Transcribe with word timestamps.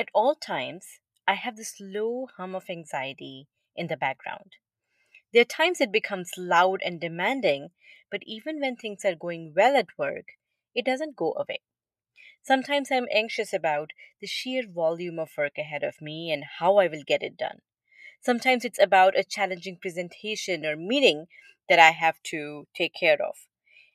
At 0.00 0.08
all 0.14 0.34
times, 0.34 1.00
I 1.28 1.34
have 1.34 1.58
this 1.58 1.78
low 1.78 2.26
hum 2.38 2.54
of 2.54 2.70
anxiety 2.70 3.48
in 3.76 3.88
the 3.88 3.98
background. 3.98 4.56
There 5.30 5.42
are 5.42 5.56
times 5.58 5.78
it 5.78 5.92
becomes 5.92 6.38
loud 6.38 6.80
and 6.82 6.98
demanding, 6.98 7.72
but 8.10 8.22
even 8.24 8.60
when 8.60 8.76
things 8.76 9.04
are 9.04 9.14
going 9.14 9.52
well 9.54 9.76
at 9.76 9.98
work, 9.98 10.38
it 10.74 10.86
doesn't 10.86 11.16
go 11.16 11.34
away. 11.34 11.60
Sometimes 12.40 12.90
I'm 12.90 13.08
anxious 13.12 13.52
about 13.52 13.90
the 14.22 14.26
sheer 14.26 14.66
volume 14.66 15.18
of 15.18 15.36
work 15.36 15.58
ahead 15.58 15.82
of 15.82 16.00
me 16.00 16.32
and 16.32 16.44
how 16.60 16.78
I 16.78 16.88
will 16.88 17.04
get 17.06 17.22
it 17.22 17.36
done. 17.36 17.60
Sometimes 18.22 18.64
it's 18.64 18.80
about 18.80 19.18
a 19.18 19.22
challenging 19.22 19.76
presentation 19.76 20.64
or 20.64 20.76
meeting 20.76 21.26
that 21.68 21.78
I 21.78 21.90
have 21.90 22.22
to 22.30 22.66
take 22.74 22.94
care 22.94 23.20
of. 23.20 23.36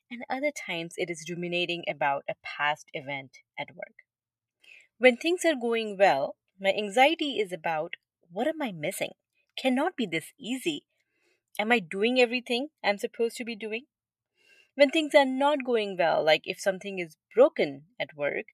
And 0.08 0.22
other 0.30 0.52
times 0.52 0.94
it 0.98 1.10
is 1.10 1.28
ruminating 1.28 1.82
about 1.88 2.22
a 2.28 2.36
past 2.44 2.86
event 2.94 3.38
at 3.58 3.74
work. 3.74 4.05
When 4.98 5.18
things 5.18 5.44
are 5.44 5.54
going 5.54 5.98
well, 5.98 6.36
my 6.58 6.72
anxiety 6.72 7.38
is 7.38 7.52
about 7.52 7.96
what 8.32 8.46
am 8.46 8.62
I 8.62 8.72
missing? 8.72 9.10
Cannot 9.60 9.94
be 9.94 10.06
this 10.06 10.32
easy. 10.38 10.84
Am 11.58 11.70
I 11.70 11.80
doing 11.80 12.18
everything 12.18 12.68
I'm 12.82 12.96
supposed 12.96 13.36
to 13.36 13.44
be 13.44 13.54
doing? 13.54 13.84
When 14.74 14.88
things 14.88 15.14
are 15.14 15.26
not 15.26 15.64
going 15.66 15.98
well, 15.98 16.24
like 16.24 16.42
if 16.44 16.58
something 16.58 16.98
is 16.98 17.18
broken 17.34 17.84
at 18.00 18.16
work, 18.16 18.46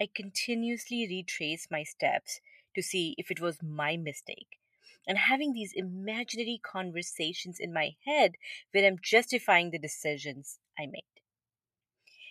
I 0.00 0.08
continuously 0.12 1.06
retrace 1.08 1.68
my 1.70 1.84
steps 1.84 2.40
to 2.74 2.82
see 2.82 3.14
if 3.16 3.30
it 3.30 3.40
was 3.40 3.62
my 3.62 3.96
mistake. 3.96 4.58
And 5.06 5.16
having 5.16 5.52
these 5.52 5.72
imaginary 5.76 6.60
conversations 6.60 7.58
in 7.60 7.72
my 7.72 7.90
head 8.04 8.32
where 8.72 8.84
I'm 8.84 8.98
justifying 9.00 9.70
the 9.70 9.78
decisions 9.78 10.58
I 10.76 10.86
made. 10.86 11.04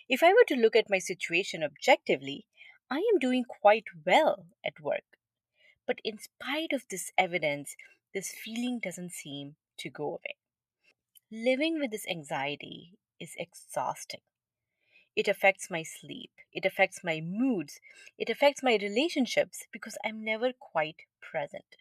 If 0.06 0.22
I 0.22 0.34
were 0.34 0.44
to 0.48 0.60
look 0.60 0.76
at 0.76 0.90
my 0.90 0.98
situation 0.98 1.62
objectively, 1.62 2.44
I 2.94 2.98
am 3.12 3.18
doing 3.18 3.42
quite 3.42 3.86
well 4.06 4.46
at 4.64 4.78
work. 4.78 5.18
But 5.84 5.98
in 6.04 6.16
spite 6.16 6.72
of 6.72 6.86
this 6.88 7.10
evidence, 7.18 7.74
this 8.12 8.30
feeling 8.30 8.78
doesn't 8.78 9.10
seem 9.10 9.56
to 9.78 9.90
go 9.90 10.10
away. 10.10 10.36
Living 11.28 11.80
with 11.80 11.90
this 11.90 12.06
anxiety 12.06 12.92
is 13.18 13.34
exhausting. 13.36 14.20
It 15.16 15.26
affects 15.26 15.68
my 15.68 15.82
sleep, 15.82 16.30
it 16.52 16.64
affects 16.64 17.02
my 17.02 17.20
moods, 17.20 17.80
it 18.16 18.30
affects 18.30 18.62
my 18.62 18.78
relationships 18.80 19.66
because 19.72 19.98
I'm 20.04 20.24
never 20.24 20.52
quite 20.52 21.02
present. 21.20 21.74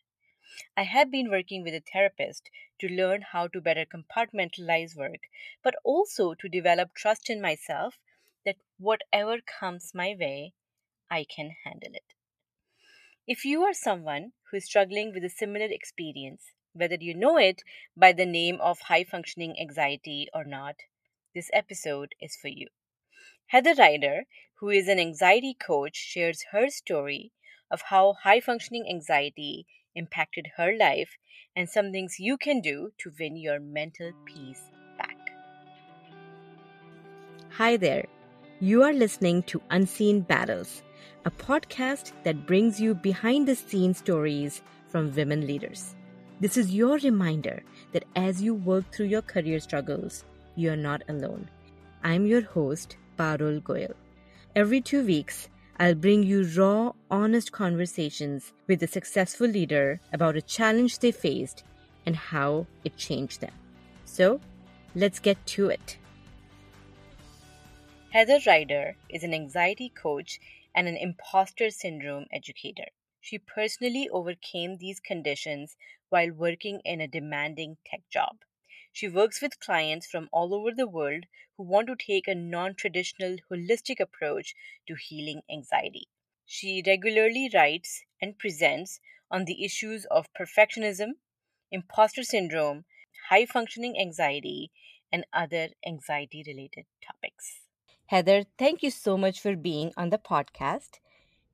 I 0.75 0.81
have 0.81 1.11
been 1.11 1.29
working 1.29 1.61
with 1.61 1.75
a 1.75 1.83
therapist 1.93 2.49
to 2.79 2.89
learn 2.89 3.21
how 3.21 3.49
to 3.49 3.61
better 3.61 3.85
compartmentalize 3.85 4.95
work, 4.95 5.29
but 5.63 5.75
also 5.83 6.33
to 6.33 6.49
develop 6.49 6.95
trust 6.95 7.29
in 7.29 7.39
myself 7.39 7.99
that 8.45 8.57
whatever 8.79 9.41
comes 9.41 9.91
my 9.93 10.15
way, 10.19 10.55
I 11.09 11.25
can 11.25 11.51
handle 11.63 11.93
it. 11.93 12.13
If 13.27 13.45
you 13.45 13.63
are 13.63 13.73
someone 13.73 14.33
who 14.49 14.57
is 14.57 14.65
struggling 14.65 15.13
with 15.13 15.23
a 15.23 15.29
similar 15.29 15.67
experience, 15.69 16.51
whether 16.73 16.97
you 16.99 17.13
know 17.13 17.37
it 17.37 17.61
by 17.95 18.11
the 18.11 18.25
name 18.25 18.59
of 18.59 18.81
high 18.81 19.03
functioning 19.03 19.55
anxiety 19.59 20.27
or 20.33 20.43
not, 20.43 20.75
this 21.33 21.49
episode 21.53 22.15
is 22.19 22.35
for 22.35 22.49
you. 22.49 22.67
Heather 23.47 23.75
Ryder, 23.77 24.23
who 24.59 24.69
is 24.69 24.87
an 24.87 24.99
anxiety 24.99 25.53
coach, 25.53 25.95
shares 25.95 26.45
her 26.51 26.69
story 26.69 27.31
of 27.69 27.83
how 27.89 28.15
high 28.23 28.39
functioning 28.39 28.87
anxiety 28.89 29.67
impacted 29.95 30.47
her 30.57 30.75
life 30.75 31.17
and 31.55 31.69
some 31.69 31.91
things 31.91 32.19
you 32.19 32.37
can 32.37 32.61
do 32.61 32.91
to 32.97 33.11
win 33.19 33.35
your 33.35 33.59
mental 33.59 34.11
peace 34.25 34.61
back. 34.97 35.17
Hi 37.51 37.77
there. 37.77 38.05
You 38.59 38.83
are 38.83 38.93
listening 38.93 39.43
to 39.43 39.61
Unseen 39.69 40.21
Battles, 40.21 40.83
a 41.25 41.31
podcast 41.31 42.11
that 42.23 42.45
brings 42.45 42.79
you 42.79 42.93
behind 42.93 43.47
the 43.47 43.55
scenes 43.55 43.99
stories 43.99 44.61
from 44.89 45.13
women 45.15 45.47
leaders. 45.47 45.95
This 46.39 46.57
is 46.57 46.73
your 46.73 46.97
reminder 46.97 47.63
that 47.93 48.05
as 48.15 48.41
you 48.41 48.53
work 48.53 48.91
through 48.91 49.05
your 49.05 49.21
career 49.21 49.59
struggles, 49.59 50.25
you're 50.55 50.75
not 50.75 51.03
alone. 51.07 51.47
I'm 52.03 52.25
your 52.25 52.41
host, 52.41 52.97
Parul 53.17 53.61
Goyal. 53.61 53.93
Every 54.55 54.81
two 54.81 55.05
weeks, 55.05 55.49
I'll 55.79 55.95
bring 55.95 56.23
you 56.23 56.43
raw, 56.57 56.91
honest 57.09 57.51
conversations 57.51 58.53
with 58.67 58.83
a 58.83 58.87
successful 58.87 59.47
leader 59.47 59.99
about 60.11 60.35
a 60.35 60.41
challenge 60.41 60.99
they 60.99 61.11
faced 61.11 61.63
and 62.05 62.15
how 62.15 62.67
it 62.83 62.97
changed 62.97 63.41
them. 63.41 63.53
So, 64.05 64.39
let's 64.95 65.19
get 65.19 65.43
to 65.47 65.69
it. 65.69 65.97
Heather 68.11 68.37
Ryder 68.45 68.95
is 69.09 69.23
an 69.23 69.33
anxiety 69.33 69.89
coach 69.89 70.39
and 70.75 70.87
an 70.87 70.97
imposter 70.97 71.69
syndrome 71.69 72.27
educator. 72.31 72.87
She 73.21 73.39
personally 73.39 74.09
overcame 74.09 74.77
these 74.77 74.99
conditions 74.99 75.77
while 76.09 76.31
working 76.31 76.81
in 76.85 77.01
a 77.01 77.07
demanding 77.07 77.77
tech 77.85 78.07
job. 78.09 78.43
She 78.93 79.09
works 79.09 79.41
with 79.41 79.59
clients 79.59 80.07
from 80.07 80.29
all 80.31 80.53
over 80.53 80.71
the 80.71 80.87
world 80.87 81.25
who 81.57 81.63
want 81.63 81.87
to 81.87 81.97
take 81.97 82.29
a 82.29 82.35
non 82.35 82.75
traditional, 82.75 83.37
holistic 83.51 83.99
approach 83.99 84.55
to 84.87 84.95
healing 84.95 85.41
anxiety. 85.49 86.07
She 86.45 86.81
regularly 86.87 87.49
writes 87.53 88.05
and 88.21 88.39
presents 88.39 89.01
on 89.29 89.43
the 89.43 89.65
issues 89.65 90.05
of 90.05 90.31
perfectionism, 90.33 91.15
imposter 91.71 92.23
syndrome, 92.23 92.85
high 93.27 93.45
functioning 93.45 93.99
anxiety, 93.99 94.71
and 95.11 95.25
other 95.33 95.71
anxiety 95.85 96.41
related 96.47 96.85
topics. 97.01 97.62
Heather, 98.13 98.43
thank 98.59 98.83
you 98.83 98.91
so 98.91 99.17
much 99.17 99.41
for 99.41 99.55
being 99.55 99.91
on 99.97 100.11
the 100.11 100.19
podcast. 100.19 100.99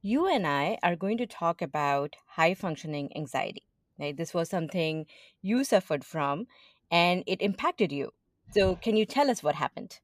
You 0.02 0.28
and 0.28 0.46
I 0.46 0.78
are 0.84 0.98
going 0.98 1.18
to 1.20 1.26
talk 1.26 1.62
about 1.62 2.18
high 2.28 2.54
functioning 2.54 3.16
anxiety. 3.16 3.64
Right? 3.98 4.18
This 4.18 4.34
was 4.34 4.50
something 4.50 5.06
you 5.42 5.64
suffered 5.64 6.04
from, 6.04 6.48
and 6.92 7.24
it 7.28 7.42
impacted 7.42 7.94
you. 7.94 8.12
So, 8.52 8.76
can 8.76 8.98
you 8.98 9.06
tell 9.06 9.32
us 9.32 9.42
what 9.42 9.56
happened? 9.56 10.00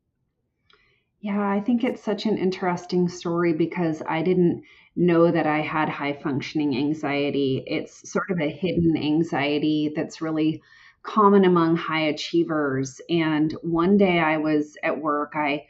Yeah, 1.20 1.46
I 1.46 1.60
think 1.60 1.84
it's 1.84 2.02
such 2.02 2.26
an 2.26 2.38
interesting 2.38 3.10
story 3.10 3.52
because 3.52 4.02
I 4.08 4.22
didn't 4.22 4.64
know 4.96 5.32
that 5.32 5.46
I 5.46 5.60
had 5.60 5.90
high 5.90 6.14
functioning 6.14 6.78
anxiety. 6.78 7.66
It's 7.68 8.10
sort 8.10 8.32
of 8.32 8.40
a 8.40 8.50
hidden 8.50 8.96
anxiety 8.96 9.92
that's 9.94 10.22
really 10.22 10.62
common 11.04 11.44
among 11.44 11.76
high 11.76 12.06
achievers. 12.06 13.02
And 13.10 13.52
one 13.62 13.98
day 13.98 14.20
I 14.20 14.38
was 14.38 14.78
at 14.84 15.02
work, 15.02 15.34
I 15.36 15.66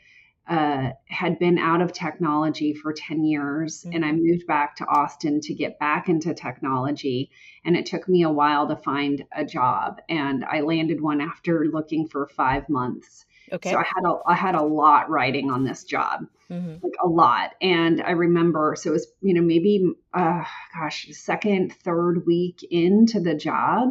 uh, 0.48 0.92
had 1.06 1.40
been 1.40 1.58
out 1.58 1.82
of 1.82 1.92
technology 1.92 2.74
for 2.74 2.94
10 2.94 3.24
years 3.24 3.80
mm-hmm. 3.80 3.96
and 3.96 4.06
I 4.06 4.12
moved 4.12 4.46
back 4.46 4.76
to 4.78 4.86
Austin 4.86 5.42
to 5.42 5.54
get 5.54 5.80
back 5.80 6.08
into 6.08 6.34
technology. 6.34 7.32
And 7.64 7.76
it 7.76 7.88
took 7.88 8.08
me 8.08 8.24
a 8.24 8.30
while 8.30 8.68
to 8.68 8.76
find 8.76 9.26
a 9.36 9.44
job. 9.44 10.02
And 10.08 10.46
I 10.46 10.62
landed 10.62 11.02
one 11.02 11.20
after 11.20 11.66
looking 11.66 12.08
for 12.08 12.28
five 12.28 12.70
months. 12.70 13.26
Okay. 13.52 13.72
So 13.72 13.78
I 13.78 13.84
had 13.84 14.06
a 14.06 14.18
I 14.28 14.34
had 14.34 14.56
a 14.56 14.64
lot 14.64 15.10
writing 15.10 15.52
on 15.52 15.64
this 15.64 15.84
job, 15.84 16.26
mm-hmm. 16.50 16.74
like 16.84 16.94
a 17.04 17.08
lot. 17.08 17.52
And 17.62 18.02
I 18.02 18.12
remember, 18.12 18.76
so 18.78 18.90
it 18.90 18.94
was 18.94 19.08
you 19.22 19.34
know 19.34 19.42
maybe 19.42 19.86
uh, 20.14 20.44
gosh, 20.74 21.08
second, 21.12 21.74
third 21.74 22.26
week 22.26 22.66
into 22.70 23.20
the 23.20 23.36
job, 23.36 23.90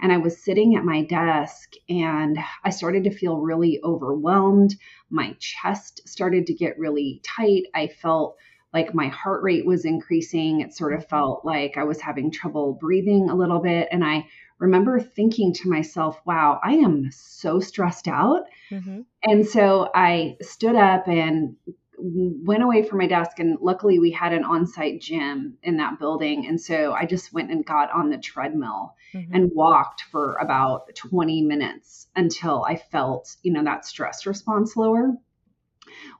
and 0.00 0.12
I 0.12 0.18
was 0.18 0.42
sitting 0.42 0.76
at 0.76 0.84
my 0.84 1.04
desk, 1.04 1.72
and 1.88 2.38
I 2.64 2.70
started 2.70 3.04
to 3.04 3.10
feel 3.10 3.38
really 3.38 3.80
overwhelmed. 3.84 4.76
My 5.10 5.36
chest 5.38 6.08
started 6.08 6.46
to 6.46 6.54
get 6.54 6.78
really 6.78 7.20
tight. 7.24 7.64
I 7.74 7.88
felt 7.88 8.36
like 8.74 8.94
my 8.94 9.08
heart 9.08 9.42
rate 9.42 9.64
was 9.64 9.84
increasing. 9.84 10.60
It 10.60 10.74
sort 10.74 10.92
of 10.92 11.00
mm-hmm. 11.00 11.10
felt 11.10 11.44
like 11.44 11.76
I 11.78 11.84
was 11.84 12.00
having 12.00 12.30
trouble 12.30 12.76
breathing 12.78 13.30
a 13.30 13.36
little 13.36 13.60
bit, 13.60 13.88
and 13.90 14.04
I 14.04 14.26
remember 14.58 15.00
thinking 15.00 15.52
to 15.54 15.70
myself, 15.70 16.20
wow, 16.26 16.60
I 16.62 16.74
am 16.74 17.10
so 17.12 17.60
stressed 17.60 18.08
out. 18.08 18.42
Mm-hmm. 18.70 19.00
And 19.22 19.46
so 19.46 19.90
I 19.94 20.36
stood 20.42 20.76
up 20.76 21.08
and 21.08 21.56
went 21.96 22.62
away 22.62 22.82
from 22.82 22.98
my 22.98 23.06
desk 23.06 23.38
and 23.38 23.56
luckily 23.60 23.98
we 23.98 24.10
had 24.10 24.32
an 24.32 24.44
on-site 24.44 25.00
gym 25.00 25.56
in 25.62 25.76
that 25.76 25.98
building 25.98 26.46
and 26.46 26.60
so 26.60 26.92
i 26.92 27.06
just 27.06 27.32
went 27.32 27.50
and 27.50 27.64
got 27.64 27.90
on 27.92 28.10
the 28.10 28.18
treadmill 28.18 28.94
mm-hmm. 29.12 29.34
and 29.34 29.50
walked 29.54 30.02
for 30.10 30.34
about 30.34 30.94
20 30.96 31.42
minutes 31.42 32.08
until 32.16 32.64
i 32.64 32.76
felt 32.76 33.36
you 33.42 33.52
know 33.52 33.62
that 33.62 33.84
stress 33.84 34.26
response 34.26 34.76
lower 34.76 35.12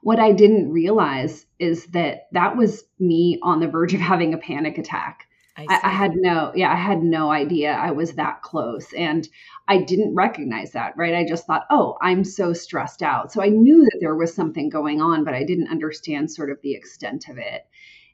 what 0.01 0.19
i 0.19 0.31
didn't 0.31 0.71
realize 0.71 1.45
is 1.59 1.87
that 1.87 2.27
that 2.31 2.57
was 2.57 2.83
me 2.99 3.39
on 3.41 3.59
the 3.59 3.67
verge 3.67 3.93
of 3.93 3.99
having 4.01 4.33
a 4.33 4.37
panic 4.37 4.77
attack 4.77 5.27
I, 5.57 5.79
I, 5.83 5.89
had 5.89 6.15
no, 6.15 6.51
yeah, 6.53 6.71
I 6.71 6.75
had 6.75 7.01
no 7.01 7.31
idea 7.31 7.71
I 7.71 7.91
was 7.91 8.13
that 8.13 8.41
close. 8.41 8.91
And 8.93 9.27
I 9.67 9.77
didn't 9.77 10.13
recognize 10.13 10.71
that, 10.71 10.95
right? 10.97 11.15
I 11.15 11.25
just 11.25 11.47
thought, 11.47 11.65
oh, 11.69 11.97
I'm 12.01 12.23
so 12.23 12.51
stressed 12.51 13.01
out. 13.01 13.31
So 13.31 13.41
I 13.41 13.47
knew 13.47 13.83
that 13.83 13.99
there 14.01 14.15
was 14.15 14.33
something 14.33 14.69
going 14.69 15.01
on, 15.01 15.23
but 15.23 15.33
I 15.33 15.43
didn't 15.43 15.71
understand 15.71 16.29
sort 16.29 16.49
of 16.49 16.61
the 16.61 16.73
extent 16.73 17.29
of 17.29 17.37
it. 17.37 17.65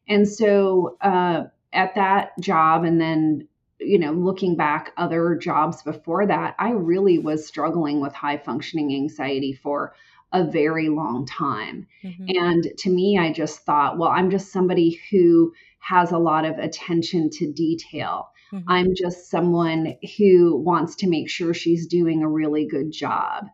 And 0.07 0.27
so 0.27 0.97
uh, 1.01 1.45
at 1.73 1.95
that 1.95 2.39
job, 2.39 2.83
and 2.83 3.01
then, 3.01 3.47
you 3.79 3.97
know, 3.97 4.11
looking 4.11 4.55
back, 4.55 4.91
other 4.97 5.35
jobs 5.35 5.81
before 5.81 6.27
that, 6.27 6.55
I 6.59 6.71
really 6.71 7.17
was 7.17 7.45
struggling 7.45 8.01
with 8.01 8.13
high 8.13 8.37
functioning 8.37 8.93
anxiety 8.93 9.53
for 9.53 9.95
a 10.33 10.43
very 10.43 10.89
long 10.89 11.25
time. 11.25 11.87
Mm-hmm. 12.03 12.25
And 12.29 12.67
to 12.79 12.89
me, 12.89 13.17
I 13.17 13.33
just 13.33 13.61
thought, 13.61 13.97
well, 13.97 14.09
I'm 14.09 14.29
just 14.29 14.51
somebody 14.51 14.99
who 15.09 15.53
has 15.79 16.11
a 16.11 16.17
lot 16.17 16.45
of 16.45 16.57
attention 16.57 17.29
to 17.31 17.51
detail. 17.51 18.29
Mm-hmm. 18.53 18.69
I'm 18.69 18.95
just 18.95 19.29
someone 19.29 19.95
who 20.17 20.55
wants 20.57 20.95
to 20.97 21.09
make 21.09 21.29
sure 21.29 21.53
she's 21.53 21.87
doing 21.87 22.21
a 22.21 22.29
really 22.29 22.65
good 22.65 22.91
job. 22.91 23.47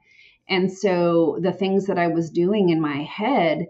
And 0.49 0.71
so 0.71 1.39
the 1.41 1.51
things 1.51 1.87
that 1.87 1.97
I 1.97 2.07
was 2.07 2.29
doing 2.29 2.69
in 2.69 2.81
my 2.81 3.03
head 3.03 3.67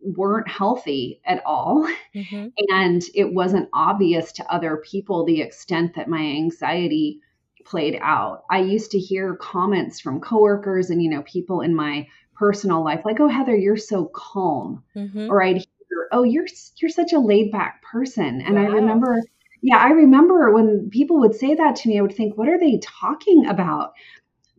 weren't 0.00 0.48
healthy 0.48 1.20
at 1.24 1.42
all. 1.46 1.88
Mm-hmm. 2.14 2.48
And 2.68 3.02
it 3.14 3.32
wasn't 3.32 3.68
obvious 3.72 4.32
to 4.32 4.52
other 4.52 4.82
people 4.84 5.24
the 5.24 5.40
extent 5.40 5.94
that 5.94 6.08
my 6.08 6.20
anxiety 6.20 7.20
played 7.64 7.98
out. 8.00 8.44
I 8.50 8.60
used 8.60 8.90
to 8.92 8.98
hear 8.98 9.36
comments 9.36 10.00
from 10.00 10.20
coworkers 10.20 10.90
and, 10.90 11.02
you 11.02 11.10
know, 11.10 11.22
people 11.22 11.60
in 11.60 11.74
my 11.74 12.08
personal 12.34 12.84
life 12.84 13.02
like, 13.04 13.20
oh, 13.20 13.28
Heather, 13.28 13.56
you're 13.56 13.76
so 13.76 14.06
calm. 14.06 14.82
Mm-hmm. 14.96 15.30
Or 15.30 15.42
I'd 15.42 15.56
hear, 15.56 16.08
oh, 16.12 16.24
you're, 16.24 16.46
you're 16.76 16.90
such 16.90 17.12
a 17.12 17.18
laid 17.18 17.52
back 17.52 17.82
person. 17.82 18.40
And 18.40 18.56
wow. 18.56 18.62
I 18.62 18.66
remember, 18.66 19.20
yeah, 19.60 19.78
I 19.78 19.90
remember 19.90 20.52
when 20.52 20.90
people 20.90 21.20
would 21.20 21.34
say 21.34 21.54
that 21.54 21.76
to 21.76 21.88
me, 21.88 21.98
I 21.98 22.02
would 22.02 22.14
think, 22.14 22.36
what 22.36 22.48
are 22.48 22.58
they 22.58 22.80
talking 22.82 23.46
about? 23.46 23.92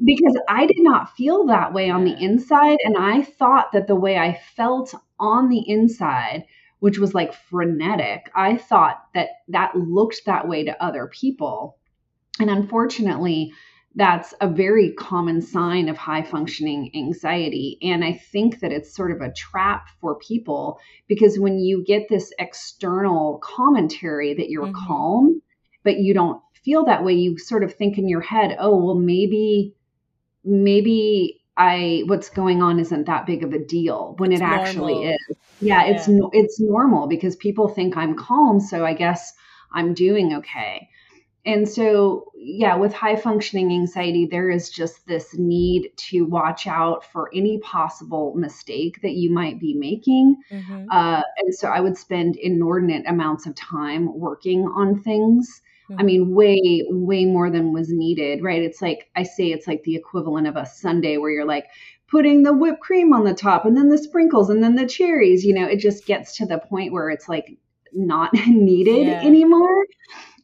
because 0.03 0.37
I 0.49 0.65
did 0.65 0.79
not 0.79 1.15
feel 1.15 1.45
that 1.45 1.73
way 1.73 1.89
on 1.89 2.03
the 2.03 2.17
inside. 2.19 2.79
And 2.83 2.97
I 2.97 3.21
thought 3.21 3.71
that 3.73 3.87
the 3.87 3.95
way 3.95 4.17
I 4.17 4.39
felt 4.55 4.93
on 5.19 5.49
the 5.49 5.63
inside, 5.67 6.45
which 6.79 6.97
was 6.97 7.13
like 7.13 7.33
frenetic, 7.33 8.29
I 8.35 8.57
thought 8.57 9.05
that 9.13 9.29
that 9.49 9.75
looked 9.75 10.25
that 10.25 10.47
way 10.47 10.65
to 10.65 10.83
other 10.83 11.07
people. 11.07 11.77
And 12.39 12.49
unfortunately, 12.49 13.53
that's 13.95 14.33
a 14.41 14.47
very 14.47 14.93
common 14.93 15.41
sign 15.41 15.87
of 15.87 15.97
high 15.97 16.23
functioning 16.23 16.89
anxiety. 16.95 17.77
And 17.83 18.03
I 18.03 18.13
think 18.13 18.59
that 18.61 18.71
it's 18.71 18.95
sort 18.95 19.11
of 19.11 19.21
a 19.21 19.31
trap 19.33 19.87
for 20.01 20.15
people 20.15 20.79
because 21.07 21.37
when 21.37 21.59
you 21.59 21.83
get 21.83 22.09
this 22.09 22.33
external 22.39 23.39
commentary 23.43 24.33
that 24.33 24.49
you're 24.49 24.67
mm-hmm. 24.67 24.87
calm, 24.87 25.41
but 25.83 25.97
you 25.97 26.13
don't 26.13 26.41
feel 26.63 26.85
that 26.85 27.03
way, 27.03 27.13
you 27.13 27.37
sort 27.37 27.63
of 27.63 27.75
think 27.75 27.97
in 27.97 28.07
your 28.07 28.21
head, 28.21 28.55
oh, 28.59 28.83
well, 28.83 28.95
maybe 28.95 29.75
maybe 30.43 31.41
I 31.55 32.03
what's 32.07 32.29
going 32.29 32.61
on 32.61 32.79
isn't 32.79 33.05
that 33.05 33.25
big 33.25 33.43
of 33.43 33.53
a 33.53 33.59
deal 33.59 34.15
when 34.17 34.31
it's 34.31 34.41
it 34.41 34.45
actually 34.45 34.93
normal. 34.93 35.13
is. 35.13 35.37
Yeah, 35.61 35.83
yeah, 35.83 35.95
it's 35.95 36.09
it's 36.33 36.59
normal 36.59 37.07
because 37.07 37.35
people 37.35 37.69
think 37.69 37.95
I'm 37.95 38.15
calm, 38.15 38.59
so 38.59 38.85
I 38.85 38.93
guess 38.93 39.33
I'm 39.71 39.93
doing 39.93 40.33
okay. 40.35 40.89
And 41.45 41.67
so, 41.67 42.31
yeah, 42.35 42.75
with 42.77 42.93
high 42.93 43.17
functioning 43.17 43.71
anxiety, 43.71 44.25
there 44.25 44.49
is 44.49 44.69
just 44.69 45.05
this 45.07 45.35
need 45.37 45.91
to 46.09 46.21
watch 46.23 46.67
out 46.67 47.03
for 47.11 47.29
any 47.33 47.57
possible 47.59 48.33
mistake 48.35 49.01
that 49.01 49.13
you 49.13 49.29
might 49.29 49.59
be 49.59 49.73
making. 49.73 50.37
Mm-hmm. 50.49 50.85
Uh, 50.89 51.21
and 51.37 51.53
so, 51.53 51.67
I 51.67 51.81
would 51.81 51.97
spend 51.97 52.37
inordinate 52.37 53.05
amounts 53.07 53.45
of 53.45 53.55
time 53.55 54.17
working 54.17 54.63
on 54.65 55.01
things 55.01 55.61
I 55.89 56.01
hmm. 56.01 56.05
mean, 56.05 56.33
way, 56.33 56.85
way 56.89 57.25
more 57.25 57.49
than 57.49 57.73
was 57.73 57.91
needed, 57.91 58.41
right? 58.41 58.61
It's 58.61 58.81
like, 58.81 59.09
I 59.15 59.23
say 59.23 59.47
it's 59.47 59.67
like 59.67 59.83
the 59.83 59.95
equivalent 59.95 60.47
of 60.47 60.55
a 60.55 60.65
sundae 60.65 61.17
where 61.17 61.31
you're 61.31 61.45
like 61.45 61.65
putting 62.07 62.43
the 62.43 62.53
whipped 62.53 62.79
cream 62.79 63.13
on 63.13 63.25
the 63.25 63.33
top 63.33 63.65
and 63.65 63.75
then 63.75 63.89
the 63.89 63.97
sprinkles 63.97 64.49
and 64.49 64.63
then 64.63 64.75
the 64.75 64.85
cherries. 64.85 65.43
You 65.43 65.53
know, 65.53 65.65
it 65.65 65.77
just 65.77 66.05
gets 66.05 66.37
to 66.37 66.45
the 66.45 66.57
point 66.57 66.93
where 66.93 67.09
it's 67.09 67.27
like 67.27 67.57
not 67.91 68.33
needed 68.47 69.07
yeah. 69.07 69.21
anymore. 69.21 69.85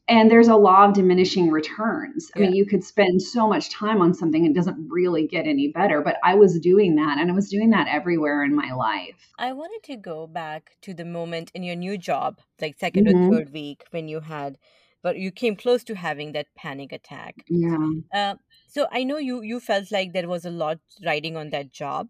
And 0.10 0.30
there's 0.30 0.48
a 0.48 0.56
law 0.56 0.86
of 0.86 0.94
diminishing 0.94 1.52
returns. 1.52 2.32
I 2.36 2.40
yeah. 2.40 2.46
mean, 2.46 2.56
you 2.56 2.66
could 2.66 2.84
spend 2.84 3.22
so 3.22 3.48
much 3.48 3.70
time 3.70 4.02
on 4.02 4.14
something, 4.14 4.46
it 4.46 4.56
doesn't 4.56 4.90
really 4.90 5.28
get 5.28 5.46
any 5.46 5.68
better. 5.68 6.02
But 6.02 6.18
I 6.24 6.36
was 6.36 6.60
doing 6.60 6.96
that, 6.96 7.20
and 7.20 7.30
I 7.30 7.34
was 7.34 7.50
doing 7.50 7.70
that 7.70 7.88
everywhere 7.88 8.44
in 8.44 8.56
my 8.56 8.74
life. 8.74 9.32
I 9.38 9.54
wanted 9.54 9.84
to 9.84 9.96
go 9.96 10.26
back 10.26 10.78
to 10.82 10.94
the 10.94 11.06
moment 11.06 11.52
in 11.54 11.64
your 11.64 11.76
new 11.76 11.98
job, 11.98 12.40
like 12.60 12.80
2nd 12.80 13.08
mm-hmm. 13.08 13.30
or 13.30 13.38
third 13.38 13.54
week, 13.54 13.86
when 13.92 14.08
you 14.08 14.22
had 14.22 14.58
but 15.02 15.18
you 15.18 15.32
came 15.32 15.56
close 15.56 15.84
to 15.86 15.96
having 15.96 16.34
that 16.34 16.54
panic 16.56 16.92
attack. 16.92 17.46
Yeah. 17.48 17.90
Uh, 18.14 18.36
so 18.68 18.88
I 18.92 19.04
know 19.04 19.18
you 19.18 19.42
you 19.42 19.60
felt 19.60 19.92
like 19.92 20.14
there 20.14 20.28
was 20.28 20.46
a 20.46 20.52
lot 20.52 20.80
riding 21.06 21.38
on 21.38 21.50
that 21.50 21.72
job. 21.72 22.10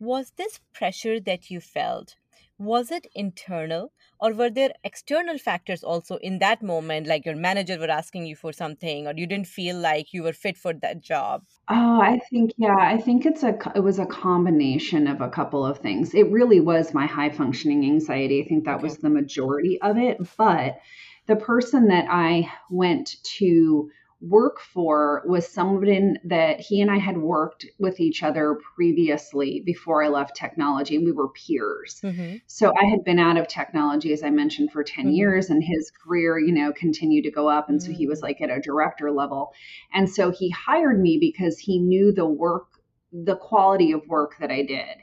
Was 0.00 0.32
this 0.36 0.60
pressure 0.72 1.20
that 1.20 1.50
you 1.50 1.60
felt? 1.60 2.16
Was 2.58 2.90
it 2.90 3.06
internal, 3.14 3.92
or 4.20 4.32
were 4.32 4.50
there 4.50 4.72
external 4.84 5.38
factors 5.38 5.82
also 5.84 6.16
in 6.16 6.38
that 6.38 6.62
moment, 6.62 7.06
like 7.06 7.24
your 7.24 7.36
manager 7.36 7.78
were 7.78 7.90
asking 7.90 8.26
you 8.26 8.36
for 8.36 8.52
something, 8.52 9.06
or 9.06 9.14
you 9.16 9.26
didn't 9.26 9.46
feel 9.46 9.76
like 9.78 10.12
you 10.12 10.22
were 10.22 10.32
fit 10.32 10.56
for 10.56 10.72
that 10.74 11.00
job? 11.00 11.44
Oh, 11.68 12.00
I 12.00 12.18
think 12.30 12.52
yeah, 12.56 12.76
I 12.78 12.98
think 12.98 13.26
it's 13.26 13.42
a 13.42 13.56
it 13.74 13.80
was 13.80 13.98
a 13.98 14.06
combination 14.06 15.06
of 15.06 15.20
a 15.20 15.28
couple 15.28 15.64
of 15.64 15.78
things. 15.78 16.14
It 16.14 16.30
really 16.30 16.60
was 16.60 16.94
my 16.94 17.06
high 17.06 17.30
functioning 17.30 17.84
anxiety. 17.84 18.42
I 18.42 18.48
think 18.48 18.64
that 18.64 18.76
okay. 18.76 18.84
was 18.84 18.98
the 18.98 19.10
majority 19.10 19.80
of 19.82 19.98
it, 19.98 20.18
but 20.36 20.80
the 21.26 21.36
person 21.36 21.88
that 21.88 22.06
I 22.08 22.50
went 22.70 23.16
to 23.38 23.90
work 24.20 24.58
for 24.60 25.22
was 25.26 25.46
someone 25.46 26.18
that 26.24 26.58
he 26.58 26.80
and 26.80 26.90
I 26.90 26.98
had 26.98 27.16
worked 27.16 27.64
with 27.78 28.00
each 28.00 28.24
other 28.24 28.58
previously 28.74 29.62
before 29.64 30.02
I 30.02 30.08
left 30.08 30.34
technology, 30.34 30.96
and 30.96 31.04
we 31.04 31.12
were 31.12 31.28
peers. 31.28 32.00
Mm-hmm. 32.02 32.36
So 32.48 32.72
I 32.80 32.84
had 32.86 33.04
been 33.04 33.20
out 33.20 33.36
of 33.36 33.46
technology, 33.46 34.12
as 34.12 34.24
I 34.24 34.30
mentioned, 34.30 34.72
for 34.72 34.82
10 34.82 35.04
mm-hmm. 35.04 35.14
years, 35.14 35.50
and 35.50 35.62
his 35.62 35.92
career, 35.92 36.38
you 36.38 36.52
know, 36.52 36.72
continued 36.72 37.24
to 37.24 37.30
go 37.30 37.48
up. 37.48 37.68
And 37.68 37.78
mm-hmm. 37.78 37.92
so 37.92 37.96
he 37.96 38.08
was 38.08 38.20
mm. 38.20 38.24
like 38.24 38.40
at 38.40 38.50
a 38.50 38.60
director 38.60 39.12
level. 39.12 39.52
And 39.92 40.10
so 40.10 40.30
he 40.30 40.50
hired 40.50 41.00
me 41.00 41.18
because 41.20 41.58
he 41.58 41.78
knew 41.78 42.12
the 42.12 42.26
work, 42.26 42.66
the 43.12 43.36
quality 43.36 43.92
of 43.92 44.06
work 44.08 44.34
that 44.40 44.50
I 44.50 44.62
did. 44.62 44.98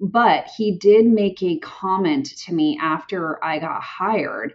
But 0.00 0.48
he 0.56 0.78
did 0.78 1.06
make 1.06 1.42
a 1.42 1.58
comment 1.58 2.26
to 2.44 2.54
me 2.54 2.78
after 2.80 3.42
I 3.44 3.58
got 3.58 3.82
hired 3.82 4.52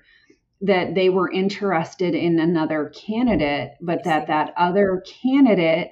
that 0.64 0.96
they 0.96 1.10
were 1.10 1.30
interested 1.30 2.16
in 2.16 2.40
another 2.40 2.92
candidate, 2.96 3.74
but 3.82 4.04
that 4.06 4.28
that 4.28 4.54
other 4.58 5.04
candidate 5.22 5.92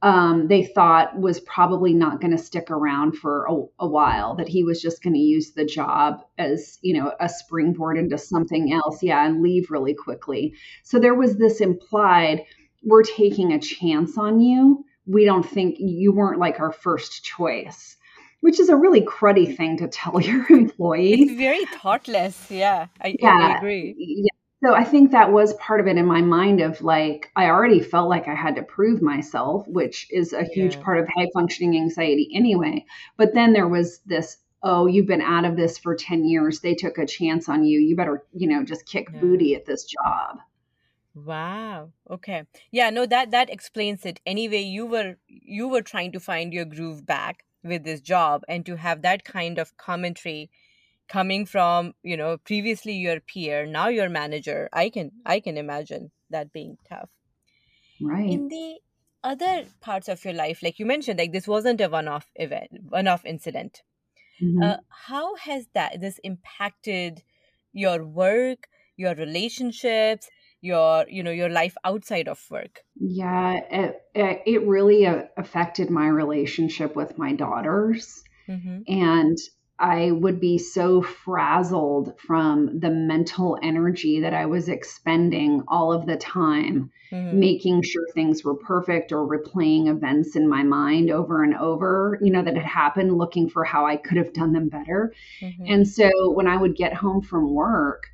um, 0.00 0.46
they 0.46 0.64
thought 0.64 1.18
was 1.18 1.40
probably 1.40 1.92
not 1.92 2.20
going 2.20 2.30
to 2.30 2.38
stick 2.38 2.70
around 2.70 3.16
for 3.16 3.46
a, 3.46 3.84
a, 3.84 3.88
while. 3.88 4.36
That 4.36 4.48
he 4.48 4.62
was 4.62 4.80
just 4.80 5.02
going 5.02 5.14
to 5.14 5.18
use 5.18 5.52
the 5.52 5.64
job 5.64 6.22
as 6.38 6.78
you 6.82 6.94
know 6.94 7.12
a 7.18 7.28
springboard 7.28 7.98
into 7.98 8.16
something 8.16 8.72
else, 8.72 9.02
yeah, 9.02 9.26
and 9.26 9.42
leave 9.42 9.70
really 9.70 9.94
quickly. 9.94 10.54
So 10.84 11.00
there 11.00 11.14
was 11.14 11.36
this 11.36 11.60
implied 11.60 12.44
we're 12.84 13.02
taking 13.02 13.52
a 13.52 13.58
chance 13.58 14.16
on 14.16 14.40
you. 14.40 14.84
We 15.06 15.24
don't 15.24 15.48
think 15.48 15.76
you 15.78 16.12
weren't 16.12 16.38
like 16.38 16.60
our 16.60 16.72
first 16.72 17.24
choice 17.24 17.97
which 18.40 18.60
is 18.60 18.68
a 18.68 18.76
really 18.76 19.00
cruddy 19.00 19.56
thing 19.56 19.76
to 19.78 19.88
tell 19.88 20.20
your 20.28 20.46
employees. 20.50 21.30
It's 21.30 21.38
very 21.38 21.64
thoughtless. 21.66 22.50
Yeah, 22.50 22.86
I, 23.00 23.16
yeah, 23.18 23.38
I 23.54 23.56
agree. 23.56 23.94
Yeah. 23.98 24.30
So 24.64 24.74
I 24.74 24.82
think 24.82 25.12
that 25.12 25.30
was 25.30 25.54
part 25.54 25.78
of 25.78 25.86
it 25.86 25.96
in 25.96 26.06
my 26.06 26.20
mind 26.20 26.60
of 26.60 26.82
like 26.82 27.30
I 27.36 27.46
already 27.46 27.80
felt 27.80 28.08
like 28.08 28.26
I 28.26 28.34
had 28.34 28.56
to 28.56 28.62
prove 28.62 29.00
myself, 29.00 29.66
which 29.68 30.08
is 30.10 30.32
a 30.32 30.42
huge 30.42 30.74
yeah. 30.74 30.82
part 30.82 30.98
of 30.98 31.08
high 31.16 31.28
functioning 31.32 31.76
anxiety 31.76 32.28
anyway. 32.34 32.84
But 33.16 33.34
then 33.34 33.52
there 33.52 33.68
was 33.68 34.00
this 34.06 34.38
oh, 34.64 34.86
you've 34.86 35.06
been 35.06 35.22
out 35.22 35.44
of 35.44 35.56
this 35.56 35.78
for 35.78 35.94
10 35.94 36.24
years. 36.24 36.58
They 36.58 36.74
took 36.74 36.98
a 36.98 37.06
chance 37.06 37.48
on 37.48 37.64
you. 37.64 37.78
You 37.78 37.94
better, 37.94 38.24
you 38.32 38.48
know, 38.48 38.64
just 38.64 38.86
kick 38.86 39.08
yeah. 39.12 39.20
booty 39.20 39.54
at 39.54 39.64
this 39.64 39.84
job. 39.84 40.38
Wow. 41.14 41.90
Okay. 42.10 42.42
Yeah, 42.70 42.90
no 42.90 43.06
that 43.06 43.30
that 43.30 43.50
explains 43.50 44.04
it. 44.04 44.20
Anyway, 44.26 44.62
you 44.62 44.86
were 44.86 45.16
you 45.28 45.68
were 45.68 45.82
trying 45.82 46.12
to 46.12 46.20
find 46.20 46.52
your 46.52 46.64
groove 46.64 47.06
back 47.06 47.44
with 47.62 47.84
this 47.84 48.00
job 48.00 48.42
and 48.48 48.64
to 48.66 48.76
have 48.76 49.02
that 49.02 49.24
kind 49.24 49.58
of 49.58 49.76
commentary 49.76 50.50
coming 51.08 51.46
from 51.46 51.94
you 52.02 52.16
know 52.16 52.36
previously 52.38 52.92
your 52.92 53.18
peer 53.20 53.66
now 53.66 53.88
your 53.88 54.08
manager 54.08 54.68
i 54.72 54.90
can 54.90 55.10
i 55.24 55.40
can 55.40 55.56
imagine 55.56 56.10
that 56.30 56.52
being 56.52 56.76
tough. 56.88 57.08
Right. 58.00 58.28
In 58.28 58.48
the 58.48 58.76
other 59.24 59.64
parts 59.80 60.08
of 60.08 60.24
your 60.24 60.34
life 60.34 60.62
like 60.62 60.78
you 60.78 60.86
mentioned 60.86 61.18
like 61.18 61.32
this 61.32 61.48
wasn't 61.48 61.80
a 61.80 61.88
one-off 61.88 62.30
event 62.36 62.68
one-off 62.88 63.24
incident. 63.24 63.82
Mm-hmm. 64.40 64.62
uh, 64.62 64.76
how 64.88 65.34
has 65.34 65.66
that 65.74 66.00
this 66.00 66.20
impacted 66.22 67.24
your 67.72 68.04
work 68.04 68.68
your 68.96 69.14
relationships 69.16 70.28
your 70.60 71.04
you 71.08 71.22
know 71.22 71.30
your 71.30 71.48
life 71.48 71.76
outside 71.84 72.28
of 72.28 72.44
work 72.50 72.80
yeah 72.96 73.60
it, 73.70 74.02
it 74.14 74.66
really 74.66 75.06
uh, 75.06 75.22
affected 75.36 75.90
my 75.90 76.08
relationship 76.08 76.96
with 76.96 77.16
my 77.16 77.32
daughters 77.32 78.24
mm-hmm. 78.48 78.80
and 78.88 79.38
i 79.78 80.10
would 80.10 80.40
be 80.40 80.58
so 80.58 81.00
frazzled 81.00 82.18
from 82.18 82.80
the 82.80 82.90
mental 82.90 83.56
energy 83.62 84.20
that 84.20 84.34
i 84.34 84.46
was 84.46 84.68
expending 84.68 85.62
all 85.68 85.92
of 85.92 86.06
the 86.06 86.16
time 86.16 86.90
mm-hmm. 87.12 87.38
making 87.38 87.80
sure 87.80 88.08
things 88.12 88.42
were 88.42 88.56
perfect 88.56 89.12
or 89.12 89.28
replaying 89.28 89.86
events 89.86 90.34
in 90.34 90.48
my 90.48 90.64
mind 90.64 91.08
over 91.08 91.44
and 91.44 91.54
over 91.54 92.18
you 92.20 92.32
know 92.32 92.42
that 92.42 92.56
had 92.56 92.66
happened 92.66 93.16
looking 93.16 93.48
for 93.48 93.62
how 93.62 93.86
i 93.86 93.96
could 93.96 94.16
have 94.16 94.32
done 94.32 94.52
them 94.52 94.68
better 94.68 95.14
mm-hmm. 95.40 95.64
and 95.68 95.86
so 95.86 96.10
when 96.32 96.48
i 96.48 96.56
would 96.56 96.74
get 96.74 96.92
home 96.92 97.22
from 97.22 97.54
work 97.54 98.08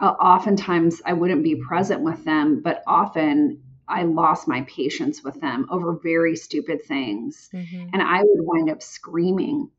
uh, 0.00 0.06
oftentimes 0.06 1.02
I 1.04 1.12
wouldn't 1.12 1.42
be 1.42 1.56
present 1.56 2.02
with 2.02 2.24
them, 2.24 2.60
but 2.62 2.82
often 2.86 3.62
I 3.86 4.04
lost 4.04 4.48
my 4.48 4.62
patience 4.62 5.22
with 5.22 5.40
them 5.40 5.66
over 5.70 5.98
very 6.02 6.36
stupid 6.36 6.82
things. 6.84 7.50
Mm-hmm. 7.52 7.90
And 7.92 8.02
I 8.02 8.22
would 8.22 8.40
wind 8.40 8.70
up 8.70 8.82
screaming 8.82 9.70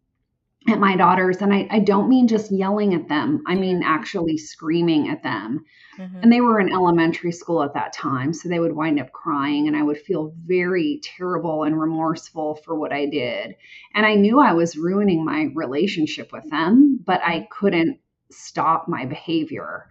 at 0.68 0.80
my 0.80 0.96
daughters. 0.96 1.38
And 1.38 1.54
I, 1.54 1.68
I 1.70 1.80
don't 1.80 2.10
mean 2.10 2.28
just 2.28 2.52
yelling 2.52 2.94
at 2.94 3.08
them, 3.08 3.44
I 3.46 3.56
mean 3.56 3.84
actually 3.84 4.38
screaming 4.38 5.10
at 5.10 5.24
them. 5.24 5.66
Mm-hmm. 6.00 6.20
And 6.24 6.32
they 6.32 6.42
were 6.42 6.60
in 6.60 6.72
elementary 6.72 7.32
school 7.32 7.64
at 7.64 7.74
that 7.74 7.94
time. 7.94 8.34
So 8.34 8.50
they 8.50 8.60
would 8.60 8.76
wind 8.76 9.00
up 9.00 9.12
crying, 9.12 9.68
and 9.68 9.76
I 9.76 9.84
would 9.84 9.98
feel 9.98 10.34
very 10.46 11.02
terrible 11.04 11.64
and 11.64 11.80
remorseful 11.80 12.56
for 12.56 12.76
what 12.76 12.92
I 12.92 13.06
did. 13.06 13.56
And 13.94 14.06
I 14.06 14.16
knew 14.16 14.40
I 14.40 14.54
was 14.54 14.76
ruining 14.76 15.24
my 15.24 15.50
relationship 15.54 16.32
with 16.32 16.50
them, 16.50 17.00
but 17.06 17.22
I 17.24 17.48
couldn't 17.52 18.00
stop 18.32 18.88
my 18.88 19.06
behavior. 19.06 19.88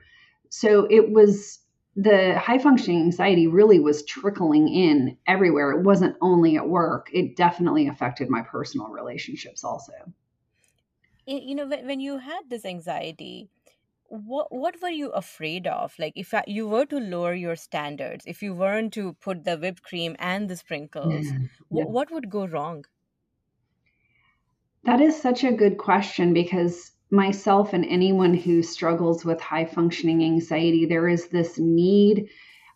So 0.57 0.87
it 0.89 1.11
was 1.11 1.59
the 1.97 2.39
high 2.39 2.59
functioning 2.59 3.03
anxiety 3.03 3.49
really 3.49 3.81
was 3.81 4.05
trickling 4.05 4.69
in 4.69 5.17
everywhere. 5.27 5.73
It 5.73 5.83
wasn't 5.83 6.17
only 6.21 6.57
at 6.57 6.69
work, 6.69 7.11
it 7.13 7.35
definitely 7.35 7.89
affected 7.89 8.31
my 8.31 8.43
personal 8.43 8.87
relationships 8.87 9.65
also. 9.65 9.95
you 11.27 11.57
know 11.57 11.67
when, 11.67 11.99
you 11.99 12.19
had 12.19 12.43
this 12.49 12.65
anxiety 12.65 13.49
what 14.07 14.47
what 14.63 14.81
were 14.81 14.97
you 15.01 15.11
afraid 15.23 15.67
of 15.67 15.93
like 15.99 16.13
if 16.15 16.33
you 16.47 16.69
were 16.69 16.87
to 16.87 16.99
lower 17.01 17.35
your 17.35 17.57
standards 17.57 18.25
if 18.33 18.43
you 18.45 18.55
weren't 18.63 18.93
to 18.93 19.05
put 19.15 19.45
the 19.45 19.57
whipped 19.63 19.83
cream 19.83 20.15
and 20.19 20.51
the 20.51 20.57
sprinkles 20.65 21.27
mm-hmm. 21.27 21.45
Yeah. 21.45 21.85
what, 21.85 21.91
what 21.97 22.11
would 22.13 22.29
go 22.39 22.47
wrong 22.57 22.85
That 24.89 25.01
is 25.01 25.21
such 25.29 25.43
a 25.45 25.57
good 25.63 25.79
question 25.79 26.35
because 26.43 26.94
myself 27.15 27.73
and 27.73 27.85
anyone 27.85 28.35
who 28.35 28.63
struggles 28.63 29.25
with 29.25 29.41
high 29.41 29.65
functioning 29.65 30.23
anxiety, 30.23 30.87
there 30.87 31.09
is 31.09 31.29
this 31.29 31.59
need, 31.59 32.29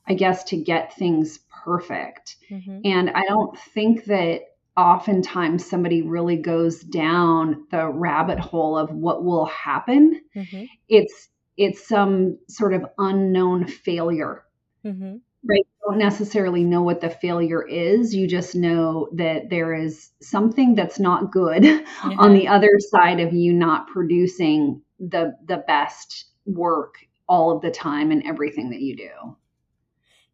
I 0.07 0.15
guess, 0.15 0.45
to 0.45 0.57
get 0.57 0.95
things 0.95 1.41
perfect. 1.65 2.37
mm-hmm. 2.51 2.81
And 2.85 3.11
I 3.11 3.23
don't 3.29 3.59
think 3.59 4.05
that 4.07 4.43
oftentimes 4.77 5.67
somebody 5.67 6.03
really 6.03 6.37
goes 6.37 6.81
down 6.81 7.67
the 7.71 7.89
rabbit 7.89 8.39
hole 8.39 8.79
of 8.79 8.91
what 8.91 9.25
will 9.25 9.47
happen. 9.47 10.23
Mm-hmm. 10.35 10.65
It's 10.89 11.29
it's 11.57 11.87
some 11.89 12.39
sort 12.49 12.73
of 12.73 12.87
unknown 12.99 13.67
failure 13.67 14.45
Mm-hmm. 14.85 15.17
Right? 15.49 15.59
You 15.67 15.91
don't 15.91 15.99
necessarily 15.99 16.65
know 16.65 16.83
what 16.83 17.01
the 17.01 17.11
failure 17.11 17.67
is. 17.67 18.15
You 18.15 18.29
just 18.29 18.55
know 18.55 19.09
that 19.15 19.51
there 19.51 19.75
is 19.75 20.11
something 20.21 20.75
that's 20.75 21.01
not 21.01 21.33
good 21.33 21.65
on 22.05 22.33
the 22.35 22.41
mm-hmm. 22.41 22.53
other 22.53 22.79
side 22.79 23.21
of 23.21 23.33
you 23.33 23.53
not 23.53 23.89
producing 23.89 24.83
the 24.99 25.37
the 25.47 25.59
best 25.67 26.27
work 26.45 26.97
all 27.29 27.55
of 27.55 27.63
the 27.63 27.71
time 27.71 28.11
and 28.11 28.27
everything 28.27 28.71
that 28.71 28.81
you 28.81 28.97
do. 28.97 29.37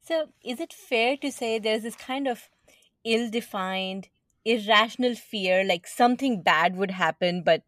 so 0.01 0.27
is 0.45 0.61
it 0.61 0.73
fair 0.73 1.17
to 1.17 1.31
say 1.33 1.59
there's 1.59 1.83
this 1.83 1.97
kind 1.97 2.29
of 2.29 2.49
ill-defined 3.05 4.09
irrational 4.45 5.15
fear 5.15 5.65
like 5.65 5.87
something 5.87 6.43
bad 6.43 6.77
would 6.77 6.91
happen 6.91 7.43
but 7.43 7.63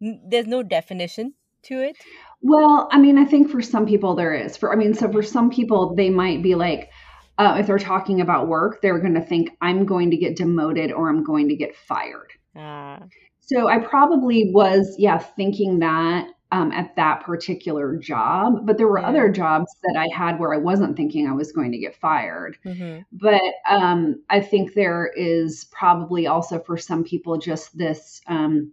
there's 0.00 0.46
no 0.46 0.62
definition 0.62 1.34
to 1.62 1.80
it 1.80 1.96
Well, 2.42 2.88
I 2.90 2.98
mean, 2.98 3.18
I 3.18 3.24
think 3.24 3.50
for 3.50 3.60
some 3.60 3.86
people 3.86 4.14
there 4.14 4.34
is. 4.34 4.56
For 4.56 4.72
I 4.72 4.76
mean, 4.76 4.94
so 4.94 5.10
for 5.10 5.22
some 5.22 5.50
people 5.50 5.94
they 5.94 6.10
might 6.10 6.42
be 6.42 6.54
like 6.54 6.90
uh, 7.38 7.56
if 7.58 7.66
they're 7.66 7.78
talking 7.78 8.20
about 8.20 8.48
work, 8.48 8.82
they're 8.82 8.98
going 8.98 9.14
to 9.14 9.20
think 9.20 9.50
I'm 9.62 9.86
going 9.86 10.10
to 10.10 10.16
get 10.16 10.36
demoted 10.36 10.92
or 10.92 11.08
I'm 11.08 11.24
going 11.24 11.48
to 11.48 11.56
get 11.56 11.74
fired. 11.74 12.32
ah 12.56 13.00
So 13.40 13.68
I 13.68 13.78
probably 13.78 14.50
was, 14.52 14.94
yeah, 14.98 15.18
thinking 15.18 15.78
that 15.80 16.28
um, 16.52 16.72
at 16.72 16.94
that 16.96 17.22
particular 17.24 17.96
job. 17.96 18.66
But 18.66 18.76
there 18.76 18.88
were 18.88 19.00
Yeah. 19.00 19.08
other 19.08 19.28
jobs 19.30 19.74
that 19.84 19.96
I 19.98 20.08
had 20.14 20.38
where 20.38 20.52
I 20.52 20.58
wasn't 20.58 20.96
thinking 20.96 21.26
I 21.28 21.32
was 21.32 21.52
going 21.52 21.72
to 21.72 21.78
get 21.78 21.96
fired. 21.96 22.58
mm-hmm. 22.64 23.02
But 23.12 23.42
um, 23.68 24.22
I 24.28 24.40
think 24.40 24.74
there 24.74 25.10
is 25.16 25.66
probably 25.70 26.26
also 26.26 26.58
for 26.58 26.76
some 26.76 27.04
people 27.04 27.38
just 27.38 27.76
this, 27.78 28.20
um, 28.26 28.72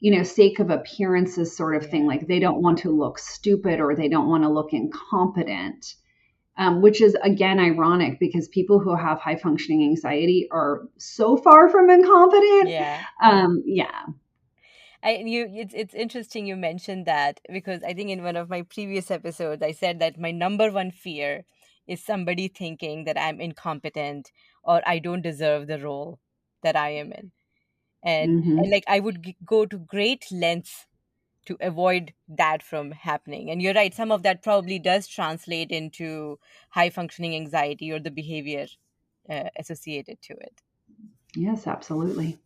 you 0.00 0.16
know, 0.16 0.22
sake 0.22 0.58
of 0.58 0.70
appearances 0.70 1.56
sort 1.56 1.76
of 1.76 1.90
thing. 1.90 2.06
Like 2.06 2.26
they 2.26 2.38
don't 2.38 2.62
want 2.62 2.78
to 2.78 2.90
look 2.90 3.18
stupid 3.18 3.80
or 3.80 3.94
they 3.94 4.08
don't 4.08 4.28
want 4.28 4.44
to 4.44 4.48
look 4.48 4.72
incompetent. 4.72 5.94
Um, 6.56 6.82
which 6.82 7.00
is 7.00 7.16
again 7.22 7.60
ironic 7.60 8.18
because 8.18 8.48
people 8.48 8.80
who 8.80 8.96
have 8.96 9.20
high 9.20 9.36
functioning 9.36 9.84
anxiety 9.84 10.48
are 10.50 10.88
so 10.98 11.36
far 11.36 11.68
from 11.68 11.88
incompetent. 11.88 12.68
yeah 12.68 13.04
Um, 13.22 13.62
yeah. 13.64 14.06
I 15.02 15.22
you 15.24 15.48
it's 15.54 15.72
it's 15.72 15.94
interesting 15.94 16.46
you 16.46 16.56
mentioned 16.56 17.06
that 17.06 17.40
because 17.48 17.84
I 17.84 17.94
think 17.94 18.10
in 18.10 18.24
one 18.24 18.34
of 18.34 18.50
my 18.50 18.62
previous 18.62 19.10
episodes 19.10 19.62
I 19.62 19.70
said 19.70 20.00
that 20.00 20.18
my 20.18 20.32
number 20.32 20.72
one 20.72 20.90
fear 20.90 21.44
is 21.86 22.04
somebody 22.04 22.48
thinking 22.48 23.04
that 23.04 23.18
I'm 23.18 23.40
incompetent 23.40 24.32
or 24.64 24.82
I 24.86 24.98
don't 24.98 25.22
deserve 25.22 25.68
the 25.68 25.78
role 25.78 26.18
that 26.62 26.76
I 26.76 26.90
am 26.90 27.12
in. 27.12 27.30
And, 28.02 28.28
Mhm. 28.28 28.58
and 28.58 28.70
like 28.70 28.84
I 28.88 29.00
would 29.00 29.22
g- 29.22 29.36
go 29.44 29.66
to 29.66 29.78
great 29.78 30.30
lengths 30.32 30.86
to 31.46 31.56
avoid 31.60 32.14
that 32.28 32.62
from 32.62 32.92
happening. 32.92 33.50
And 33.50 33.62
you're 33.62 33.74
right, 33.74 33.94
some 33.94 34.12
of 34.12 34.22
that 34.24 34.42
probably 34.42 34.78
does 34.78 35.08
translate 35.08 35.70
into 35.72 36.38
high 36.70 36.90
functioning 36.90 37.34
anxiety 37.36 37.90
or 37.92 38.00
the 38.00 38.10
behavior 38.10 38.66
uh, 39.28 39.50
associated 39.56 40.22
to 40.22 40.34
it. 40.34 40.62
Yes, 41.34 41.66
absolutely. 41.66 42.38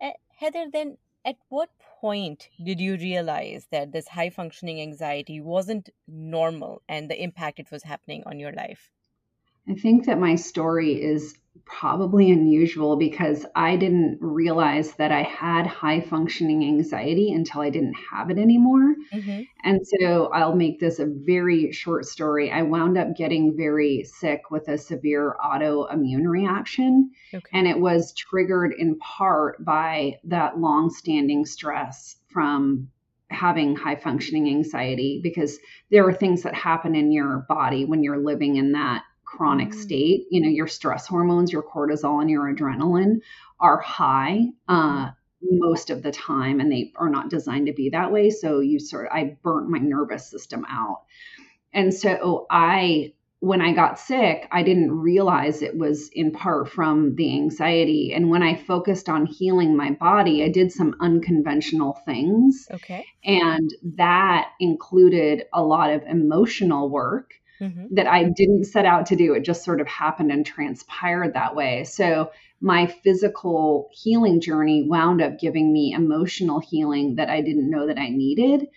Uh, 0.00 0.12
Heather, 0.38 0.68
then 0.70 0.98
at 1.24 1.36
what 1.48 1.78
point 1.78 2.50
did 2.62 2.80
you 2.80 2.96
realize 2.96 3.68
that 3.68 3.92
this 3.92 4.08
high 4.08 4.28
functioning 4.30 4.80
anxiety 4.80 5.40
wasn't 5.40 5.90
normal 6.08 6.82
and 6.88 7.08
the 7.08 7.20
impact 7.22 7.60
it 7.60 7.70
was 7.70 7.84
happening 7.84 8.24
on 8.26 8.40
your 8.40 8.52
life? 8.52 8.90
I 9.68 9.74
think 9.74 10.06
that 10.06 10.18
my 10.18 10.34
story 10.34 11.02
is 11.02 11.34
probably 11.68 12.30
unusual 12.30 12.96
because 12.96 13.44
I 13.54 13.76
didn't 13.76 14.18
realize 14.22 14.92
that 14.92 15.12
I 15.12 15.22
had 15.22 15.66
high 15.66 16.00
functioning 16.00 16.64
anxiety 16.64 17.30
until 17.30 17.60
I 17.60 17.68
didn't 17.68 17.96
have 18.10 18.30
it 18.30 18.38
anymore. 18.38 18.94
Mm-hmm. 19.12 19.42
And 19.64 19.80
so 19.86 20.28
I'll 20.28 20.56
make 20.56 20.80
this 20.80 20.98
a 20.98 21.06
very 21.06 21.70
short 21.72 22.06
story. 22.06 22.50
I 22.50 22.62
wound 22.62 22.96
up 22.96 23.14
getting 23.14 23.54
very 23.54 24.04
sick 24.04 24.50
with 24.50 24.68
a 24.68 24.78
severe 24.78 25.36
autoimmune 25.44 26.26
reaction, 26.26 27.10
Okay. 27.34 27.44
and 27.52 27.66
it 27.68 27.78
was 27.78 28.14
triggered 28.14 28.72
in 28.78 28.98
part 28.98 29.62
by 29.62 30.14
that 30.24 30.58
long 30.58 30.88
standing 30.88 31.44
stress 31.44 32.16
from 32.32 32.88
having 33.30 33.76
high 33.76 33.96
functioning 33.96 34.48
anxiety 34.48 35.20
because 35.22 35.58
there 35.90 36.08
are 36.08 36.14
things 36.14 36.42
that 36.44 36.54
happen 36.54 36.94
in 36.94 37.12
your 37.12 37.44
body 37.46 37.84
when 37.84 38.02
you're 38.02 38.24
living 38.24 38.56
in 38.56 38.72
that 38.72 39.02
chronic 39.36 39.70
Mm. 39.70 39.74
state. 39.74 40.26
You 40.30 40.40
know, 40.42 40.48
your 40.48 40.66
stress 40.66 41.06
hormones, 41.06 41.52
your 41.52 41.62
cortisol, 41.62 42.20
and 42.20 42.30
your 42.30 42.52
adrenaline 42.52 43.20
are 43.60 43.78
high. 43.78 44.46
Uh, 44.68 45.10
most 45.40 45.90
of 45.90 46.02
the 46.02 46.10
time 46.10 46.58
and 46.58 46.70
they 46.72 46.92
are 46.96 47.08
not 47.08 47.30
designed 47.30 47.66
to 47.68 47.72
be 47.72 47.90
that 47.90 48.10
way 48.10 48.28
so 48.28 48.58
you 48.58 48.80
sort 48.80 49.06
of 49.06 49.12
i 49.12 49.36
burnt 49.44 49.68
my 49.70 49.78
nervous 49.78 50.28
system 50.28 50.64
out 50.68 51.02
and 51.72 51.94
so 51.94 52.44
i 52.50 53.12
when 53.38 53.60
i 53.60 53.72
got 53.72 54.00
sick 54.00 54.48
i 54.50 54.64
didn't 54.64 54.90
realize 54.90 55.62
it 55.62 55.78
was 55.78 56.10
in 56.12 56.32
part 56.32 56.68
from 56.68 57.14
the 57.14 57.32
anxiety 57.32 58.12
and 58.12 58.28
when 58.28 58.42
i 58.42 58.52
focused 58.56 59.08
on 59.08 59.26
healing 59.26 59.76
my 59.76 59.92
body 59.92 60.42
i 60.42 60.48
did 60.48 60.72
some 60.72 60.96
unconventional 60.98 61.92
things 62.04 62.66
Okay. 62.74 63.04
and 63.22 63.70
that 63.96 64.50
included 64.58 65.44
a 65.52 65.62
lot 65.62 65.90
of 65.92 66.02
emotional 66.02 66.90
work 66.90 67.30
Mm-hmm. 67.60 67.94
that 67.96 68.06
I 68.06 68.22
didn't 68.22 68.66
set 68.66 68.84
out 68.84 69.06
to 69.06 69.16
do. 69.16 69.34
It 69.34 69.44
just 69.44 69.64
sort 69.64 69.80
of 69.80 69.88
happened 69.88 70.30
and 70.30 70.46
transpired 70.46 71.34
that 71.34 71.56
way. 71.56 71.82
So 71.82 72.30
my 72.60 72.86
physical 72.86 73.88
healing 73.92 74.40
journey 74.40 74.86
wound 74.88 75.20
up 75.20 75.40
giving 75.40 75.72
me 75.72 75.92
emotional 75.92 76.60
healing 76.60 77.16
that 77.16 77.28
I 77.28 77.40
didn't 77.40 77.68
know 77.68 77.88
that 77.88 77.98
I 77.98 78.10
needed. 78.10 78.68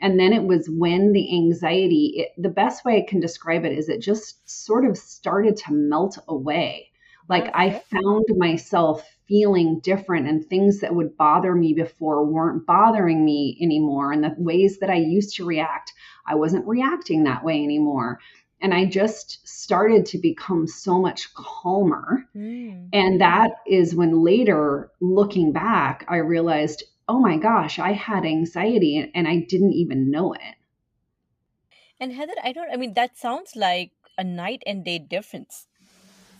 And 0.00 0.20
then 0.20 0.34
it 0.34 0.44
was 0.44 0.68
when 0.68 1.12
the 1.12 1.34
anxiety, 1.34 2.12
it, 2.16 2.28
the 2.36 2.50
best 2.50 2.84
way 2.84 2.98
I 2.98 3.08
can 3.08 3.20
describe 3.20 3.64
it 3.64 3.72
is 3.72 3.88
it 3.88 4.02
just 4.02 4.48
sort 4.48 4.84
of 4.84 4.98
started 4.98 5.56
to 5.56 5.72
melt 5.72 6.18
away. 6.28 6.90
Like 7.28 7.50
I 7.54 7.70
found 7.70 8.26
myself 8.36 9.04
feeling 9.26 9.80
different 9.80 10.28
and 10.28 10.46
things 10.46 10.80
that 10.80 10.94
would 10.94 11.16
bother 11.16 11.54
me 11.54 11.72
before 11.72 12.24
weren't 12.24 12.66
bothering 12.66 13.24
me 13.24 13.58
anymore. 13.60 14.12
And 14.12 14.22
the 14.22 14.34
ways 14.38 14.78
that 14.78 14.90
I 14.90 14.96
used 14.96 15.36
to 15.36 15.44
react, 15.44 15.92
I 16.26 16.34
wasn't 16.34 16.66
reacting 16.66 17.24
that 17.24 17.44
way 17.44 17.62
anymore. 17.62 18.20
And 18.60 18.72
I 18.72 18.86
just 18.86 19.46
started 19.46 20.06
to 20.06 20.18
become 20.18 20.66
so 20.66 20.98
much 20.98 21.32
calmer. 21.34 22.26
Mm. 22.34 22.88
And 22.92 23.20
that 23.20 23.50
is 23.66 23.94
when 23.94 24.22
later, 24.24 24.90
looking 25.00 25.52
back, 25.52 26.04
I 26.08 26.16
realized, 26.16 26.84
oh 27.08 27.20
my 27.20 27.36
gosh, 27.36 27.78
I 27.78 27.92
had 27.92 28.24
anxiety 28.24 29.10
and 29.14 29.28
I 29.28 29.40
didn't 29.40 29.74
even 29.74 30.10
know 30.10 30.32
it. 30.32 30.56
And 32.00 32.12
Heather, 32.12 32.34
I 32.42 32.52
don't, 32.52 32.70
I 32.70 32.76
mean, 32.76 32.94
that 32.94 33.16
sounds 33.16 33.56
like 33.56 33.92
a 34.18 34.24
night 34.24 34.62
and 34.66 34.84
day 34.84 34.98
difference 34.98 35.66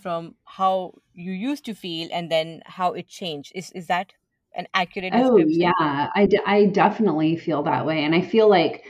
from 0.02 0.36
how 0.44 0.94
you 1.14 1.32
used 1.32 1.64
to 1.66 1.74
feel 1.74 2.08
and 2.12 2.30
then 2.30 2.62
how 2.66 2.92
it 2.92 3.08
changed. 3.08 3.52
Is, 3.54 3.70
is 3.72 3.86
that 3.86 4.12
an 4.54 4.66
accurate 4.74 5.12
Oh, 5.14 5.36
yeah, 5.36 6.10
I, 6.14 6.26
d- 6.26 6.40
I 6.46 6.66
definitely 6.66 7.36
feel 7.36 7.62
that 7.64 7.86
way. 7.86 8.04
And 8.04 8.14
I 8.14 8.20
feel 8.20 8.48
like 8.48 8.84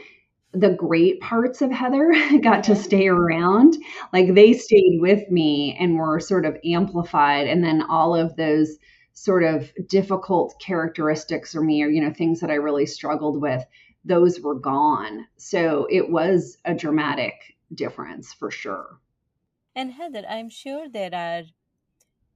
the 0.58 0.70
great 0.70 1.20
parts 1.20 1.62
of 1.62 1.70
Heather 1.70 2.12
got 2.42 2.64
to 2.64 2.76
stay 2.76 3.08
around. 3.08 3.76
Like 4.12 4.34
they 4.34 4.52
stayed 4.52 5.00
with 5.00 5.30
me 5.30 5.76
and 5.78 5.96
were 5.96 6.20
sort 6.20 6.46
of 6.46 6.56
amplified. 6.64 7.46
And 7.46 7.62
then 7.62 7.82
all 7.82 8.14
of 8.14 8.36
those 8.36 8.78
sort 9.16 9.44
of 9.44 9.72
difficult 9.88 10.54
characteristics 10.60 11.54
or 11.54 11.62
me 11.62 11.82
or 11.82 11.88
you 11.88 12.02
know 12.02 12.12
things 12.12 12.40
that 12.40 12.50
I 12.50 12.54
really 12.54 12.84
struggled 12.84 13.40
with 13.40 13.64
those 14.04 14.38
were 14.40 14.54
gone 14.54 15.26
so 15.38 15.86
it 15.90 16.10
was 16.10 16.58
a 16.66 16.75
dramatic 16.75 17.32
difference 17.72 18.34
for 18.34 18.50
sure 18.50 19.00
and 19.75 19.90
Heather 19.92 20.22
I'm 20.28 20.50
sure 20.50 20.86
there 20.86 21.14
are 21.14 21.44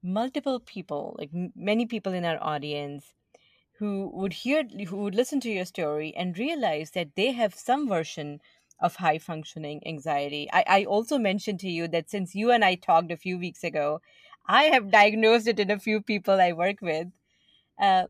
multiple 0.03 0.59
people 0.59 1.17
like 1.19 1.29
m- 1.35 1.53
many 1.55 1.85
people 1.85 2.15
in 2.15 2.25
our 2.25 2.43
audience 2.43 3.15
who 3.81 4.11
would 4.13 4.35
hear 4.35 4.63
who 4.89 4.99
would 4.99 5.15
listen 5.15 5.41
to 5.41 5.51
your 5.51 5.65
story 5.65 6.15
and 6.15 6.39
realize 6.39 6.91
that 6.91 7.17
they 7.17 7.33
have 7.33 7.55
some 7.55 7.89
version 7.89 8.41
of 8.79 8.97
high 8.97 9.19
functioning 9.19 9.83
anxiety. 9.87 10.49
I, 10.53 10.65
I 10.67 10.85
also 10.85 11.19
mentioned 11.19 11.61
to 11.61 11.69
you 11.71 11.89
that 11.89 12.11
since 12.11 12.35
you 12.35 12.51
and 12.51 12.65
I 12.65 12.75
talked 12.75 13.11
a 13.11 13.17
few 13.17 13.39
weeks 13.39 13.65
ago, 13.65 14.01
I 14.47 14.65
have 14.65 14.91
diagnosed 14.91 15.49
it 15.49 15.59
in 15.59 15.71
a 15.71 15.79
few 15.79 16.01
people 16.03 16.41
I 16.41 16.53
work 16.53 16.83
with. 16.83 17.09
Uh, 17.81 18.05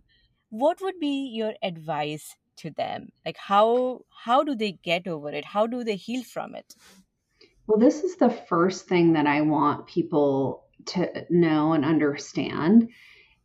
what 0.51 0.81
would 0.81 0.99
be 1.01 1.31
your 1.33 1.55
advice 1.63 2.35
to 2.57 2.71
them? 2.71 3.11
Like 3.25 3.37
how 3.37 4.01
how 4.25 4.43
do 4.43 4.57
they 4.57 4.73
get 4.73 5.07
over 5.07 5.31
it? 5.31 5.45
How 5.45 5.69
do 5.69 5.85
they 5.85 5.97
heal 5.97 6.25
from 6.25 6.57
it? 6.57 6.75
Well, 7.69 7.79
this 7.79 8.03
is 8.03 8.17
the 8.17 8.31
first 8.31 8.89
thing 8.89 9.13
that 9.13 9.29
I 9.29 9.43
want 9.43 9.87
people 9.87 10.65
to 10.87 11.27
know 11.31 11.75
and 11.75 11.85
understand 11.85 12.89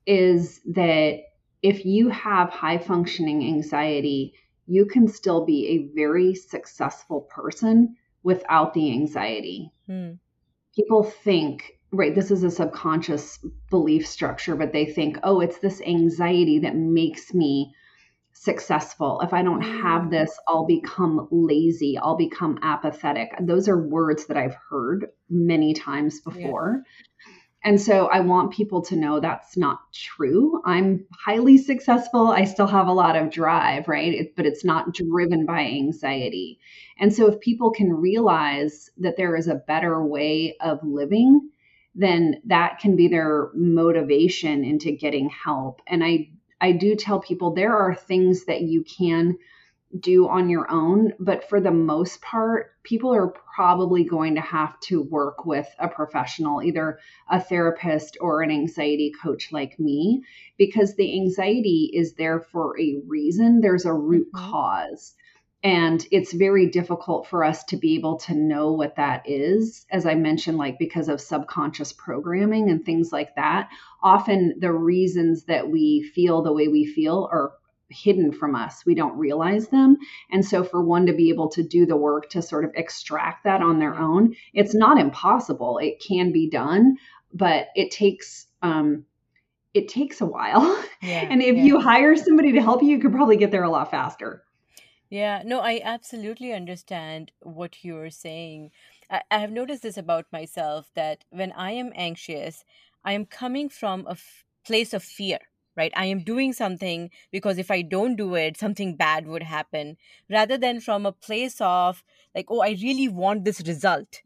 is 0.08 0.62
that 0.74 1.20
if 1.66 1.84
you 1.84 2.10
have 2.10 2.52
high 2.52 2.78
functioning 2.78 3.44
anxiety, 3.44 4.36
you 4.68 4.86
can 4.86 5.08
still 5.08 5.46
be 5.46 5.68
a 5.68 5.96
very 5.96 6.36
successful 6.36 7.22
person 7.22 7.96
without 8.22 8.76
the 8.76 8.92
anxiety. 8.92 9.72
Hmm. 9.88 10.12
People 10.76 11.02
think, 11.02 11.80
right, 11.92 12.14
this 12.14 12.30
is 12.30 12.44
a 12.44 12.52
subconscious 12.52 13.44
belief 13.72 14.06
structure, 14.06 14.56
but 14.56 14.74
they 14.74 14.86
think, 14.86 15.18
oh, 15.24 15.40
it's 15.40 15.58
this 15.58 15.82
anxiety 15.82 16.60
that 16.60 16.76
makes 16.76 17.34
me 17.34 17.74
successful. 18.34 19.22
If 19.22 19.34
I 19.34 19.42
don't 19.42 19.64
have 19.64 20.04
hmm. 20.04 20.10
this, 20.10 20.38
I'll 20.48 20.68
become 20.68 21.28
lazy, 21.32 21.98
I'll 21.98 22.16
become 22.16 22.60
apathetic. 22.62 23.30
Those 23.42 23.68
are 23.68 23.88
words 23.88 24.28
that 24.28 24.38
I've 24.38 24.58
heard 24.70 25.08
many 25.32 25.74
times 25.74 26.22
before. 26.22 26.84
Yeah. 26.86 26.92
And 27.66 27.82
so 27.82 28.06
I 28.06 28.20
want 28.20 28.54
people 28.54 28.84
to 28.84 28.96
know 28.96 29.20
that's 29.20 29.58
not 29.58 29.92
true. 29.92 30.62
I'm 30.66 31.08
highly 31.26 31.58
successful. 31.58 32.28
I 32.28 32.44
still 32.44 32.68
have 32.68 32.88
a 32.88 32.94
lot 32.94 33.16
of 33.16 33.32
drive, 33.32 33.88
right? 33.88 34.14
It, 34.14 34.36
but 34.36 34.46
it's 34.46 34.64
not 34.64 34.94
driven 34.94 35.48
by 35.48 35.62
anxiety. 35.62 36.60
And 37.00 37.12
so 37.12 37.26
if 37.26 37.40
people 37.40 37.72
can 37.72 37.92
realize 37.92 38.92
that 39.00 39.18
there 39.18 39.36
is 39.36 39.48
a 39.48 39.56
better 39.56 40.06
way 40.06 40.56
of 40.62 40.78
living, 40.84 41.50
then 41.96 42.40
that 42.46 42.78
can 42.78 42.96
be 42.96 43.08
their 43.08 43.50
motivation 43.56 44.64
into 44.64 44.92
getting 44.92 45.30
help. 45.30 45.82
And 45.88 46.04
I 46.04 46.30
I 46.62 46.72
do 46.72 46.96
tell 46.96 47.20
people 47.20 47.54
there 47.54 47.76
are 47.76 47.96
things 47.96 48.46
that 48.46 48.62
you 48.62 48.84
can 48.84 49.38
do 50.00 50.28
on 50.28 50.50
your 50.50 50.70
own. 50.70 51.14
But 51.20 51.50
for 51.50 51.60
the 51.60 51.72
most 51.72 52.22
part, 52.22 52.72
people 52.84 53.14
are 53.14 53.34
probably 53.56 54.04
going 54.04 54.36
to 54.36 54.42
have 54.42 54.80
to 54.82 55.02
work 55.02 55.46
with 55.46 55.68
a 55.80 55.88
professional, 55.88 56.62
either 56.62 57.00
a 57.30 57.40
therapist 57.40 58.18
or 58.22 58.42
an 58.42 58.52
anxiety 58.52 59.12
coach 59.22 59.52
like 59.52 59.80
me, 59.80 60.24
because 60.58 60.96
the 60.96 61.14
anxiety 61.20 61.92
is 61.94 62.14
there 62.14 62.40
for 62.40 62.80
a 62.80 63.02
reason. 63.08 63.62
There's 63.62 63.86
a 63.86 63.94
root 63.94 64.28
mm-hmm. 64.34 64.52
cause. 64.52 65.14
And 65.64 66.06
it's 66.12 66.32
very 66.32 66.68
difficult 66.68 67.26
for 67.26 67.44
us 67.44 67.64
to 67.66 67.78
be 67.78 67.96
able 67.96 68.18
to 68.20 68.36
know 68.36 68.74
what 68.74 68.98
that 68.98 69.28
is. 69.28 69.88
As 69.90 70.06
I 70.06 70.14
mentioned, 70.14 70.60
like 70.60 70.78
because 70.78 71.10
of 71.10 71.20
subconscious 71.20 71.92
programming 71.92 72.70
and 72.70 72.86
things 72.86 73.12
like 73.12 73.34
that, 73.36 73.70
often 74.04 74.58
the 74.60 74.72
reasons 74.72 75.46
that 75.46 75.68
we 75.68 76.04
feel 76.14 76.44
the 76.44 76.54
way 76.54 76.68
we 76.68 76.86
feel 76.86 77.28
are 77.32 77.54
hidden 77.90 78.32
from 78.32 78.56
us. 78.56 78.86
We 78.86 78.96
don't 78.96 79.18
realize 79.18 79.68
them. 79.68 79.98
And 80.32 80.44
so, 80.46 80.64
for 80.64 80.82
one 80.82 81.06
to 81.06 81.14
be 81.14 81.30
able 81.30 81.50
to 81.50 81.64
do 81.64 81.86
the 81.86 81.96
work 81.96 82.30
to 82.32 82.42
sort 82.42 82.66
of 82.66 82.72
extract 82.76 83.44
that 83.44 83.62
on 83.62 83.80
their 83.80 83.96
own, 83.96 84.36
it's 84.54 84.76
not 84.76 85.00
impossible. 85.00 85.80
It 85.80 86.04
can 86.06 86.32
be 86.32 86.50
done, 86.50 86.98
but 87.34 87.68
it 87.76 87.92
takes, 87.92 88.48
um, 88.62 89.06
it 89.74 89.88
takes 89.88 90.22
a 90.22 90.26
while. 90.26 90.84
Yeah, 91.02 91.28
and 91.30 91.40
if 91.40 91.56
yeah. 91.56 91.64
you 91.64 91.80
hire 91.80 92.16
somebody 92.16 92.54
to 92.54 92.62
help 92.62 92.82
you, 92.82 92.90
you 92.90 93.00
could 93.00 93.12
probably 93.12 93.38
get 93.38 93.52
there 93.52 93.62
a 93.62 93.70
lot 93.70 93.92
faster. 93.92 94.44
Yeah, 95.10 95.44
no, 95.46 95.60
I 95.60 95.82
absolutely 95.84 96.52
understand 96.52 97.32
what 97.42 97.84
you're 97.84 98.10
saying. 98.10 98.72
I, 99.08 99.22
I 99.30 99.38
have 99.38 99.52
noticed 99.52 99.84
this 99.84 99.98
about 99.98 100.26
myself 100.32 100.90
that 100.96 101.26
when 101.30 101.52
I 101.52 101.72
am 101.72 101.92
anxious, 101.94 102.64
I 103.04 103.14
am 103.14 103.26
coming 103.26 103.70
from 103.70 104.08
a 104.08 104.12
f- 104.12 104.46
place 104.66 104.94
of 104.96 105.04
fear 105.04 105.40
right? 105.76 105.92
I 105.96 106.06
am 106.06 106.20
doing 106.20 106.54
something 106.54 107.10
because 107.32 107.58
if 107.58 107.72
I 107.72 107.82
don't 107.82 108.16
do 108.16 108.36
it, 108.36 108.58
something 108.58 108.96
bad 108.96 109.28
would 109.28 109.44
happen, 109.44 109.98
rather 110.30 110.58
than 110.58 110.80
from 110.82 111.06
a 111.06 111.12
place 111.12 111.58
of 111.60 112.04
like, 112.34 112.46
oh, 112.50 112.62
I 112.62 112.78
really 112.82 113.08
want 113.08 113.46
this 113.46 113.62
result. 113.66 114.22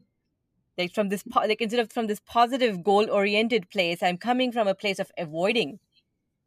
Like 0.77 0.93
from 0.93 1.09
this, 1.09 1.23
like 1.35 1.61
instead 1.61 1.81
of 1.81 1.91
from 1.91 2.07
this 2.07 2.21
positive 2.21 2.83
goal 2.83 3.09
oriented 3.09 3.69
place, 3.69 4.01
I'm 4.01 4.17
coming 4.17 4.51
from 4.51 4.67
a 4.67 4.75
place 4.75 4.99
of 4.99 5.11
avoiding 5.17 5.79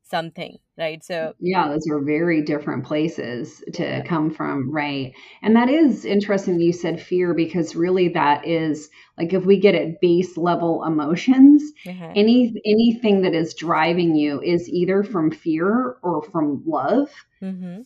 something 0.03 0.59
right? 0.79 1.05
So 1.05 1.35
yeah 1.41 1.69
those 1.69 1.87
are 1.91 2.01
very 2.01 2.43
different 2.43 2.85
places 2.85 3.63
to 3.75 3.83
yeah. 3.83 4.03
come 4.03 4.31
from 4.31 4.71
right? 4.71 5.13
And 5.43 5.57
that 5.57 5.69
is 5.69 6.05
interesting 6.05 6.61
you 6.61 6.73
said 6.73 7.01
fear 7.01 7.35
because 7.35 7.77
really 7.77 8.09
that 8.09 8.47
is 8.47 8.89
like 9.19 9.33
if 9.33 9.45
we 9.45 9.59
get 9.59 9.75
at 9.75 10.01
base 10.01 10.37
level 10.37 10.85
emotions 10.85 11.63
mm-hmm. 11.85 12.13
any 12.17 12.55
anything 12.65 13.23
that 13.23 13.35
is 13.35 13.55
driving 13.55 14.15
you 14.15 14.41
is 14.43 14.69
either 14.69 15.03
from 15.03 15.31
fear 15.31 15.97
or 16.03 16.23
from 16.23 16.63
love. 16.67 17.11
Mm-hmm. 17.43 17.83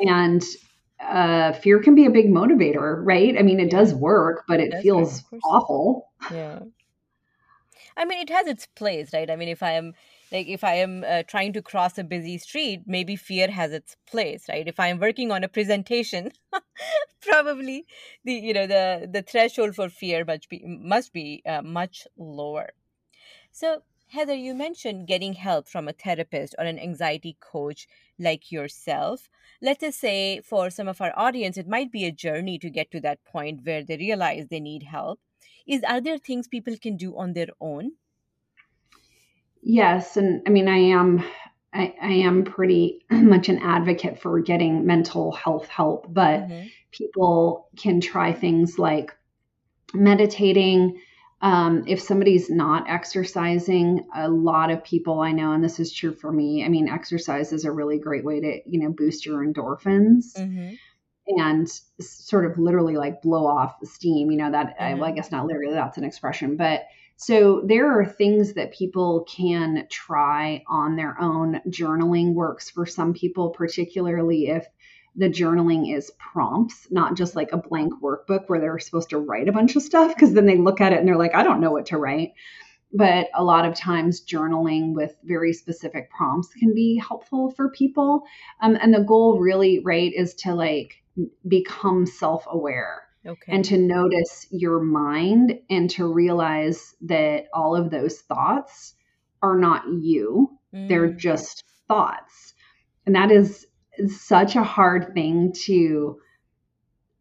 and 0.00 0.42
uh, 0.98 1.52
fear 1.52 1.78
can 1.80 1.94
be 1.94 2.06
a 2.06 2.10
big 2.10 2.26
motivator 2.26 3.00
right? 3.04 3.36
I 3.38 3.42
mean 3.42 3.60
it 3.60 3.70
does 3.70 3.94
work 3.94 4.44
but 4.48 4.60
it, 4.60 4.72
it 4.72 4.82
feels 4.82 5.22
awful. 5.44 6.10
Yeah. 6.32 6.60
I 7.96 8.04
mean 8.04 8.20
it 8.20 8.30
has 8.30 8.46
its 8.46 8.66
place 8.66 9.12
right? 9.12 9.30
I 9.30 9.36
mean 9.36 9.48
if 9.48 9.62
i 9.62 9.72
am 9.72 9.94
like 10.32 10.46
if 10.48 10.64
i 10.64 10.74
am 10.74 11.04
uh, 11.06 11.22
trying 11.24 11.52
to 11.52 11.62
cross 11.62 11.98
a 11.98 12.04
busy 12.04 12.38
street 12.38 12.82
maybe 12.86 13.16
fear 13.16 13.48
has 13.50 13.72
its 13.72 13.96
place 14.06 14.46
right? 14.48 14.68
If 14.68 14.80
i 14.80 14.88
am 14.88 14.98
working 14.98 15.30
on 15.30 15.44
a 15.44 15.48
presentation 15.48 16.32
probably 17.20 17.86
the 18.24 18.32
you 18.34 18.52
know 18.52 18.66
the 18.66 19.08
the 19.10 19.22
threshold 19.22 19.74
for 19.74 19.88
fear 19.88 20.24
must 20.24 20.48
be 20.48 20.62
must 20.66 21.12
be 21.12 21.42
uh, 21.46 21.62
much 21.62 22.06
lower. 22.16 22.70
So 23.52 23.82
heather 24.08 24.34
you 24.34 24.54
mentioned 24.54 25.08
getting 25.08 25.32
help 25.34 25.68
from 25.68 25.88
a 25.88 25.92
therapist 25.92 26.54
or 26.58 26.64
an 26.64 26.78
anxiety 26.78 27.36
coach 27.40 27.88
like 28.18 28.52
yourself. 28.52 29.28
Let 29.60 29.82
us 29.82 29.96
say 29.96 30.40
for 30.40 30.70
some 30.70 30.88
of 30.88 31.00
our 31.00 31.12
audience 31.16 31.56
it 31.56 31.68
might 31.68 31.90
be 31.90 32.04
a 32.04 32.12
journey 32.12 32.58
to 32.60 32.70
get 32.70 32.90
to 32.92 33.00
that 33.00 33.24
point 33.24 33.64
where 33.64 33.82
they 33.84 33.96
realize 33.96 34.46
they 34.48 34.60
need 34.60 34.84
help. 34.84 35.20
Is 35.66 35.82
are 35.82 36.00
there 36.00 36.18
things 36.18 36.46
people 36.48 36.76
can 36.80 36.96
do 36.96 37.16
on 37.16 37.32
their 37.32 37.48
own 37.60 37.92
Yes, 39.68 40.16
and 40.16 40.42
I 40.46 40.50
mean 40.50 40.68
I 40.68 40.76
am 40.76 41.24
I, 41.74 41.92
I 42.00 42.12
am 42.12 42.44
pretty 42.44 43.04
much 43.10 43.48
an 43.48 43.58
advocate 43.58 44.20
for 44.20 44.38
getting 44.38 44.86
mental 44.86 45.32
health 45.32 45.66
help, 45.66 46.06
but 46.08 46.42
mm-hmm. 46.42 46.68
people 46.92 47.68
can 47.76 48.00
try 48.00 48.32
things 48.32 48.78
like 48.78 49.12
meditating. 49.92 51.00
Um, 51.42 51.82
if 51.88 52.00
somebody's 52.00 52.48
not 52.48 52.88
exercising, 52.88 54.06
a 54.14 54.28
lot 54.28 54.70
of 54.70 54.84
people 54.84 55.18
I 55.18 55.32
know, 55.32 55.52
and 55.52 55.64
this 55.64 55.80
is 55.80 55.92
true 55.92 56.14
for 56.14 56.30
me. 56.30 56.64
I 56.64 56.68
mean, 56.68 56.88
exercise 56.88 57.52
is 57.52 57.64
a 57.64 57.72
really 57.72 57.98
great 57.98 58.24
way 58.24 58.40
to 58.40 58.60
you 58.66 58.78
know 58.78 58.90
boost 58.90 59.26
your 59.26 59.44
endorphins. 59.44 60.36
Mm-hmm 60.38 60.74
and 61.28 61.68
sort 62.00 62.48
of 62.48 62.56
literally 62.56 62.96
like 62.96 63.20
blow 63.20 63.48
off 63.48 63.74
steam 63.82 64.30
you 64.30 64.36
know 64.36 64.48
that 64.48 64.78
mm-hmm. 64.78 64.84
I, 64.84 64.94
well, 64.94 65.06
I 65.06 65.10
guess 65.10 65.32
not 65.32 65.44
literally 65.44 65.74
that's 65.74 65.98
an 65.98 66.04
expression 66.04 66.56
but 66.56 66.82
so 67.16 67.62
there 67.64 67.98
are 67.98 68.04
things 68.04 68.54
that 68.54 68.74
people 68.74 69.24
can 69.24 69.86
try 69.90 70.62
on 70.68 70.96
their 70.96 71.18
own. 71.18 71.60
Journaling 71.68 72.34
works 72.34 72.68
for 72.68 72.84
some 72.84 73.14
people, 73.14 73.50
particularly 73.50 74.48
if 74.48 74.66
the 75.16 75.30
journaling 75.30 75.96
is 75.96 76.12
prompts, 76.18 76.88
not 76.90 77.16
just 77.16 77.34
like 77.34 77.52
a 77.52 77.56
blank 77.56 77.94
workbook 78.02 78.44
where 78.48 78.60
they're 78.60 78.78
supposed 78.78 79.10
to 79.10 79.18
write 79.18 79.48
a 79.48 79.52
bunch 79.52 79.76
of 79.76 79.82
stuff, 79.82 80.14
because 80.14 80.34
then 80.34 80.44
they 80.44 80.58
look 80.58 80.82
at 80.82 80.92
it 80.92 80.98
and 80.98 81.08
they're 81.08 81.16
like, 81.16 81.34
I 81.34 81.42
don't 81.42 81.60
know 81.60 81.70
what 81.70 81.86
to 81.86 81.96
write. 81.96 82.32
But 82.92 83.28
a 83.34 83.42
lot 83.42 83.64
of 83.64 83.74
times, 83.74 84.24
journaling 84.24 84.94
with 84.94 85.16
very 85.24 85.54
specific 85.54 86.10
prompts 86.10 86.52
can 86.52 86.74
be 86.74 86.98
helpful 86.98 87.50
for 87.50 87.70
people. 87.70 88.24
Um, 88.60 88.76
and 88.80 88.92
the 88.92 89.02
goal, 89.02 89.38
really, 89.38 89.80
right, 89.80 90.12
is 90.14 90.34
to 90.34 90.54
like 90.54 91.02
become 91.48 92.04
self 92.04 92.44
aware 92.46 93.05
Okay. 93.26 93.52
And 93.52 93.64
to 93.66 93.76
notice 93.76 94.46
your 94.50 94.80
mind 94.80 95.58
and 95.68 95.90
to 95.90 96.12
realize 96.12 96.94
that 97.02 97.46
all 97.52 97.74
of 97.74 97.90
those 97.90 98.20
thoughts 98.20 98.94
are 99.42 99.58
not 99.58 99.84
you. 99.88 100.50
Mm. 100.74 100.88
They're 100.88 101.12
just 101.12 101.64
thoughts. 101.88 102.54
And 103.04 103.14
that 103.14 103.30
is 103.30 103.66
such 104.08 104.56
a 104.56 104.62
hard 104.62 105.14
thing 105.14 105.52
to 105.64 106.18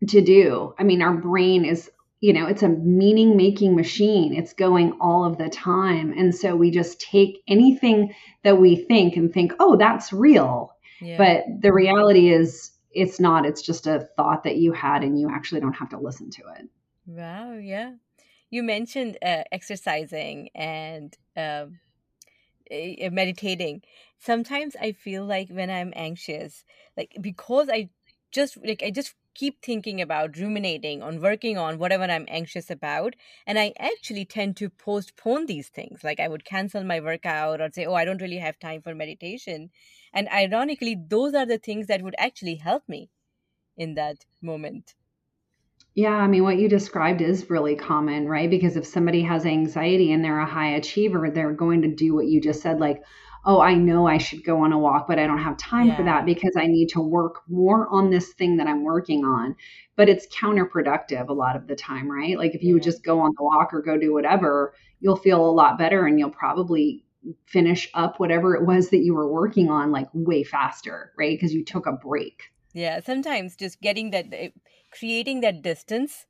to 0.10 0.22
do. 0.22 0.74
I 0.78 0.84
mean, 0.84 1.02
our 1.02 1.16
brain 1.16 1.66
is 1.66 1.90
you 2.22 2.34
know, 2.34 2.48
it's 2.48 2.64
a 2.64 2.70
meaning 2.70 3.38
making 3.38 3.76
machine. 3.76 4.34
It's 4.34 4.54
going 4.54 4.94
all 5.00 5.26
of 5.26 5.38
the 5.38 5.50
time. 5.50 6.12
And 6.18 6.34
so 6.34 6.56
we 6.56 6.72
just 6.72 7.00
take 7.00 7.44
anything 7.48 8.16
that 8.44 8.60
we 8.60 8.76
think 8.76 9.16
and 9.16 9.32
think, 9.32 9.54
oh, 9.60 9.76
that's 9.76 10.12
real. 10.12 10.74
Yeah. 11.02 11.18
But 11.18 11.62
the 11.62 11.72
reality 11.72 12.30
is, 12.30 12.72
it's 12.96 13.20
not. 13.20 13.46
It's 13.46 13.62
just 13.62 13.86
a 13.86 14.08
thought 14.16 14.44
that 14.46 14.58
you 14.58 14.72
had, 14.72 15.04
and 15.04 15.20
you 15.20 15.30
actually 15.30 15.62
don't 15.62 15.74
have 15.74 15.90
to 15.90 16.00
listen 16.00 16.30
to 16.32 16.42
it. 16.58 16.68
Wow. 17.06 17.54
Yeah. 17.54 17.94
You 18.50 18.64
mentioned 18.64 19.18
uh, 19.22 19.44
exercising 19.52 20.50
and 20.56 21.16
um, 21.36 21.80
meditating. 22.72 23.84
Sometimes 24.18 24.76
I 24.80 24.94
feel 24.94 25.26
like 25.26 25.50
when 25.50 25.70
I'm 25.70 25.94
anxious, 25.96 26.64
like 26.96 27.16
because 27.20 27.70
I 27.70 27.90
just 28.32 28.58
like 28.66 28.82
I 28.84 28.92
just 28.92 29.14
keep 29.36 29.62
thinking 29.62 30.02
about 30.02 30.38
ruminating 30.38 31.04
on 31.04 31.22
working 31.22 31.58
on 31.58 31.78
whatever 31.78 32.06
I'm 32.06 32.26
anxious 32.30 32.72
about. 32.72 33.16
And 33.46 33.60
I 33.60 33.74
actually 33.78 34.26
tend 34.26 34.56
to 34.58 34.70
postpone 34.70 35.46
these 35.46 35.68
things. 35.68 36.04
Like 36.04 36.20
I 36.20 36.30
would 36.30 36.46
cancel 36.46 36.84
my 36.84 37.02
workout 37.02 37.62
or 37.62 37.70
say, 37.72 37.86
oh, 37.86 37.94
I 37.94 38.06
don't 38.06 38.22
really 38.22 38.38
have 38.38 38.58
time 38.58 38.82
for 38.82 38.96
meditation. 38.96 39.70
And 40.16 40.30
ironically, 40.30 40.96
those 40.96 41.34
are 41.34 41.46
the 41.46 41.58
things 41.58 41.88
that 41.88 42.02
would 42.02 42.16
actually 42.18 42.56
help 42.56 42.88
me 42.88 43.10
in 43.78 43.96
that 43.96 44.26
moment. 44.42 44.96
Yeah, 45.94 46.16
I 46.16 46.28
mean, 46.28 46.44
what 46.44 46.58
you 46.58 46.68
described 46.68 47.22
is 47.22 47.50
really 47.50 47.76
common, 47.76 48.28
right? 48.28 48.50
Because 48.50 48.76
if 48.76 48.86
somebody 48.86 49.22
has 49.24 49.46
anxiety 49.46 50.12
and 50.12 50.24
they're 50.24 50.40
a 50.40 50.46
high 50.46 50.76
achiever, 50.76 51.30
they're 51.30 51.54
going 51.54 51.82
to 51.84 51.88
do 51.88 52.14
what 52.14 52.28
you 52.28 52.42
just 52.42 52.62
said, 52.62 52.80
like, 52.80 53.04
oh, 53.46 53.62
I 53.62 53.76
know 53.76 54.08
I 54.08 54.18
should 54.18 54.44
go 54.44 54.64
on 54.64 54.74
a 54.74 54.80
walk, 54.80 55.08
but 55.08 55.20
I 55.20 55.28
don't 55.28 55.38
have 55.38 55.58
time 55.58 55.88
yeah. 55.88 55.96
for 55.96 56.04
that 56.04 56.26
because 56.26 56.54
I 56.58 56.66
need 56.66 56.90
to 56.90 57.02
work 57.02 57.44
more 57.48 57.88
on 57.90 58.10
this 58.10 58.34
thing 58.34 58.58
that 58.58 58.68
I'm 58.68 58.84
working 58.84 59.24
on. 59.24 59.56
But 59.96 60.10
it's 60.10 60.28
counterproductive 60.36 61.30
a 61.30 61.34
lot 61.34 61.56
of 61.56 61.68
the 61.68 61.76
time, 61.76 62.12
right? 62.12 62.38
Like 62.38 62.56
if 62.56 62.64
you 62.64 62.70
yeah. 62.70 62.74
would 62.74 62.84
just 62.84 63.04
go 63.04 63.20
on 63.20 63.32
the 63.38 63.44
walk 63.44 63.74
or 63.74 63.82
go 63.82 63.98
do 63.98 64.12
whatever, 64.14 64.74
you'll 65.00 65.16
feel 65.16 65.48
a 65.48 65.52
lot 65.52 65.78
better 65.78 66.06
and 66.06 66.20
you'll 66.20 66.32
probably 66.32 67.05
finish 67.46 67.90
up 67.94 68.20
whatever 68.20 68.56
it 68.56 68.66
was 68.66 68.90
that 68.90 69.04
you 69.04 69.14
were 69.14 69.32
working 69.32 69.70
on 69.70 69.92
like 69.92 70.08
way 70.14 70.44
faster, 70.44 71.12
right? 71.18 71.38
Because 71.38 71.54
you 71.54 71.64
took 71.64 71.88
a 71.88 71.94
break. 71.94 72.52
Yeah, 72.74 73.00
sometimes 73.00 73.56
just 73.56 73.82
getting 73.82 74.12
that, 74.12 74.26
eh, 74.32 74.50
creating 74.92 75.42
that 75.42 75.62
distance 75.62 76.26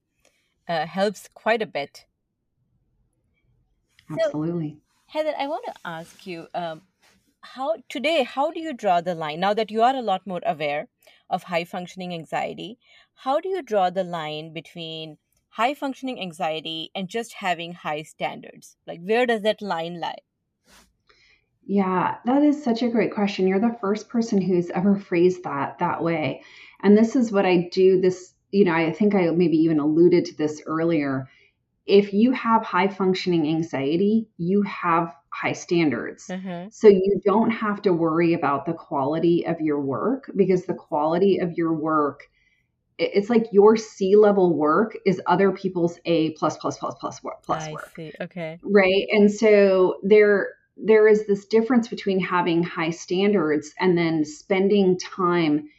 uh, 0.68 0.86
helps 0.86 1.28
quite 1.34 1.62
a 1.62 1.66
bit. 1.66 2.06
Absolutely. 4.10 4.70
So, 4.70 4.82
Heather, 5.08 5.34
I 5.38 5.48
want 5.48 5.66
to 5.66 5.74
ask 5.84 6.28
you 6.28 6.48
um, 6.54 6.84
how 7.54 7.76
today 7.90 8.24
how 8.24 8.52
do 8.52 8.60
you 8.60 8.74
draw 8.74 9.02
the 9.02 9.16
line 9.16 9.40
now 9.40 9.54
that 9.54 9.72
you 9.72 9.82
are 9.84 9.96
a 9.96 10.02
lot 10.02 10.26
more 10.26 10.42
aware 10.46 10.88
of 11.30 11.44
high 11.44 11.64
functioning 11.64 12.14
anxiety 12.14 12.78
how 13.14 13.40
do 13.40 13.50
you 13.50 13.62
draw 13.62 13.90
the 13.90 14.04
line 14.04 14.52
between 14.52 15.18
high 15.50 15.74
functioning 15.74 16.20
anxiety 16.20 16.92
and 16.96 17.08
just 17.08 17.34
having 17.34 17.74
high 17.74 18.02
standards 18.02 18.78
like 18.88 19.00
where 19.02 19.26
does 19.26 19.42
that 19.42 19.62
line 19.62 20.00
lie 20.00 20.22
yeah 21.66 22.16
that 22.26 22.44
is 22.44 22.64
such 22.64 22.82
a 22.82 22.90
great 22.90 23.14
question 23.14 23.48
you're 23.48 23.60
the 23.60 23.78
first 23.82 24.10
person 24.10 24.42
who's 24.42 24.70
ever 24.70 24.96
phrased 24.96 25.44
that 25.44 25.78
that 25.80 26.04
way 26.04 26.42
and 26.82 26.98
this 26.98 27.16
is 27.16 27.32
what 27.32 27.46
i 27.46 27.70
do 27.72 28.00
this 28.00 28.34
you 28.52 28.66
know 28.66 28.74
i 28.74 28.92
think 28.92 29.16
i 29.16 29.30
maybe 29.32 29.58
even 29.58 29.80
alluded 29.80 30.26
to 30.26 30.38
this 30.38 30.62
earlier 30.66 31.30
if 31.86 32.14
you 32.14 32.32
have 32.32 32.64
high 32.64 32.88
functioning 32.88 33.48
anxiety 33.48 34.28
you 34.38 34.62
have 34.64 35.14
high 35.36 35.52
standards. 35.52 36.28
Mm-hmm. 36.28 36.70
So 36.72 36.88
you 36.88 37.22
don't 37.26 37.52
have 37.52 37.82
to 37.82 37.92
worry 37.92 38.34
about 38.34 38.66
the 38.66 38.74
quality 38.74 39.46
of 39.46 39.60
your 39.60 39.82
work 39.82 40.32
because 40.36 40.66
the 40.66 40.74
quality 40.74 41.40
of 41.40 41.54
your 41.58 41.74
work 41.74 42.24
it's 42.98 43.30
like 43.30 43.48
your 43.52 43.76
C 43.76 44.16
level 44.16 44.56
work 44.56 44.96
is 45.06 45.22
other 45.28 45.52
people's 45.52 46.00
A 46.06 46.30
plus 46.32 46.56
plus 46.56 46.78
plus 46.78 46.96
plus 46.98 47.22
work 47.22 47.44
plus 47.44 47.68
work. 47.68 47.92
See. 47.94 48.14
Okay. 48.22 48.58
Right. 48.64 49.08
And 49.12 49.30
so 49.30 49.98
there 50.02 50.54
there 50.78 51.08
is 51.08 51.26
this 51.26 51.46
difference 51.46 51.88
between 51.88 52.20
having 52.20 52.64
high 52.64 52.90
standards 52.90 53.74
and 53.80 53.98
then 53.98 54.26
spending 54.26 54.98
time 55.00 55.70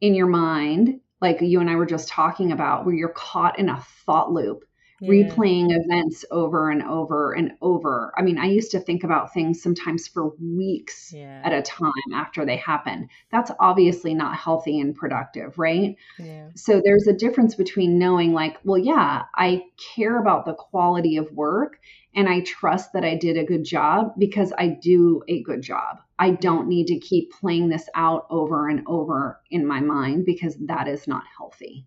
in 0.00 0.14
your 0.14 0.26
mind, 0.26 1.00
like 1.20 1.40
you 1.40 1.60
and 1.60 1.70
I 1.70 1.76
were 1.76 1.86
just 1.86 2.08
talking 2.08 2.52
about, 2.52 2.84
where 2.84 2.94
you're 2.94 3.08
caught 3.08 3.58
in 3.58 3.68
a 3.68 3.84
thought 4.04 4.32
loop 4.32 4.64
yeah. 5.00 5.10
replaying 5.10 5.68
events 5.70 6.24
over 6.30 6.70
and 6.70 6.82
over 6.82 7.32
and 7.32 7.52
over. 7.60 8.12
I 8.16 8.22
mean, 8.22 8.38
I 8.38 8.46
used 8.46 8.70
to 8.72 8.80
think 8.80 9.04
about 9.04 9.32
things 9.32 9.62
sometimes 9.62 10.08
for 10.08 10.30
weeks 10.40 11.12
yeah. 11.12 11.42
at 11.44 11.52
a 11.52 11.62
time 11.62 11.92
after 12.14 12.44
they 12.44 12.56
happen. 12.56 13.08
That's 13.30 13.50
obviously 13.60 14.14
not 14.14 14.36
healthy 14.36 14.80
and 14.80 14.94
productive, 14.94 15.58
right? 15.58 15.96
Yeah. 16.18 16.48
So 16.54 16.80
there's 16.84 17.06
a 17.06 17.12
difference 17.12 17.54
between 17.54 17.98
knowing, 17.98 18.32
like, 18.32 18.58
well, 18.64 18.78
yeah, 18.78 19.24
I 19.34 19.64
care 19.94 20.18
about 20.20 20.44
the 20.44 20.54
quality 20.54 21.16
of 21.16 21.30
work 21.32 21.78
and 22.14 22.28
I 22.28 22.40
trust 22.40 22.94
that 22.94 23.04
I 23.04 23.14
did 23.14 23.36
a 23.36 23.44
good 23.44 23.64
job 23.64 24.14
because 24.18 24.52
I 24.56 24.68
do 24.68 25.22
a 25.28 25.42
good 25.42 25.60
job. 25.60 25.98
I 26.18 26.30
don't 26.30 26.66
need 26.66 26.86
to 26.86 26.98
keep 26.98 27.30
playing 27.30 27.68
this 27.68 27.86
out 27.94 28.26
over 28.30 28.68
and 28.68 28.82
over 28.86 29.38
in 29.50 29.66
my 29.66 29.80
mind 29.80 30.24
because 30.24 30.56
that 30.66 30.88
is 30.88 31.06
not 31.06 31.24
healthy. 31.36 31.84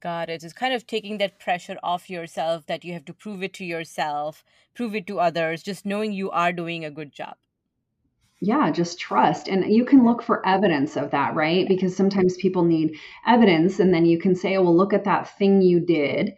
Got 0.00 0.30
it. 0.30 0.42
It's 0.42 0.54
kind 0.54 0.72
of 0.72 0.86
taking 0.86 1.18
that 1.18 1.38
pressure 1.38 1.76
off 1.82 2.08
yourself 2.08 2.64
that 2.66 2.84
you 2.84 2.94
have 2.94 3.04
to 3.04 3.12
prove 3.12 3.42
it 3.42 3.52
to 3.54 3.66
yourself, 3.66 4.42
prove 4.74 4.94
it 4.94 5.06
to 5.08 5.20
others, 5.20 5.62
just 5.62 5.84
knowing 5.84 6.12
you 6.12 6.30
are 6.30 6.52
doing 6.52 6.84
a 6.84 6.90
good 6.90 7.12
job. 7.12 7.34
Yeah, 8.40 8.70
just 8.70 8.98
trust. 8.98 9.48
And 9.48 9.70
you 9.70 9.84
can 9.84 10.02
look 10.02 10.22
for 10.22 10.46
evidence 10.46 10.96
of 10.96 11.10
that, 11.10 11.34
right? 11.34 11.68
Because 11.68 11.94
sometimes 11.94 12.38
people 12.38 12.64
need 12.64 12.96
evidence, 13.26 13.78
and 13.78 13.92
then 13.92 14.06
you 14.06 14.18
can 14.18 14.34
say, 14.34 14.56
oh, 14.56 14.62
well, 14.62 14.74
look 14.74 14.94
at 14.94 15.04
that 15.04 15.36
thing 15.36 15.60
you 15.60 15.80
did. 15.80 16.34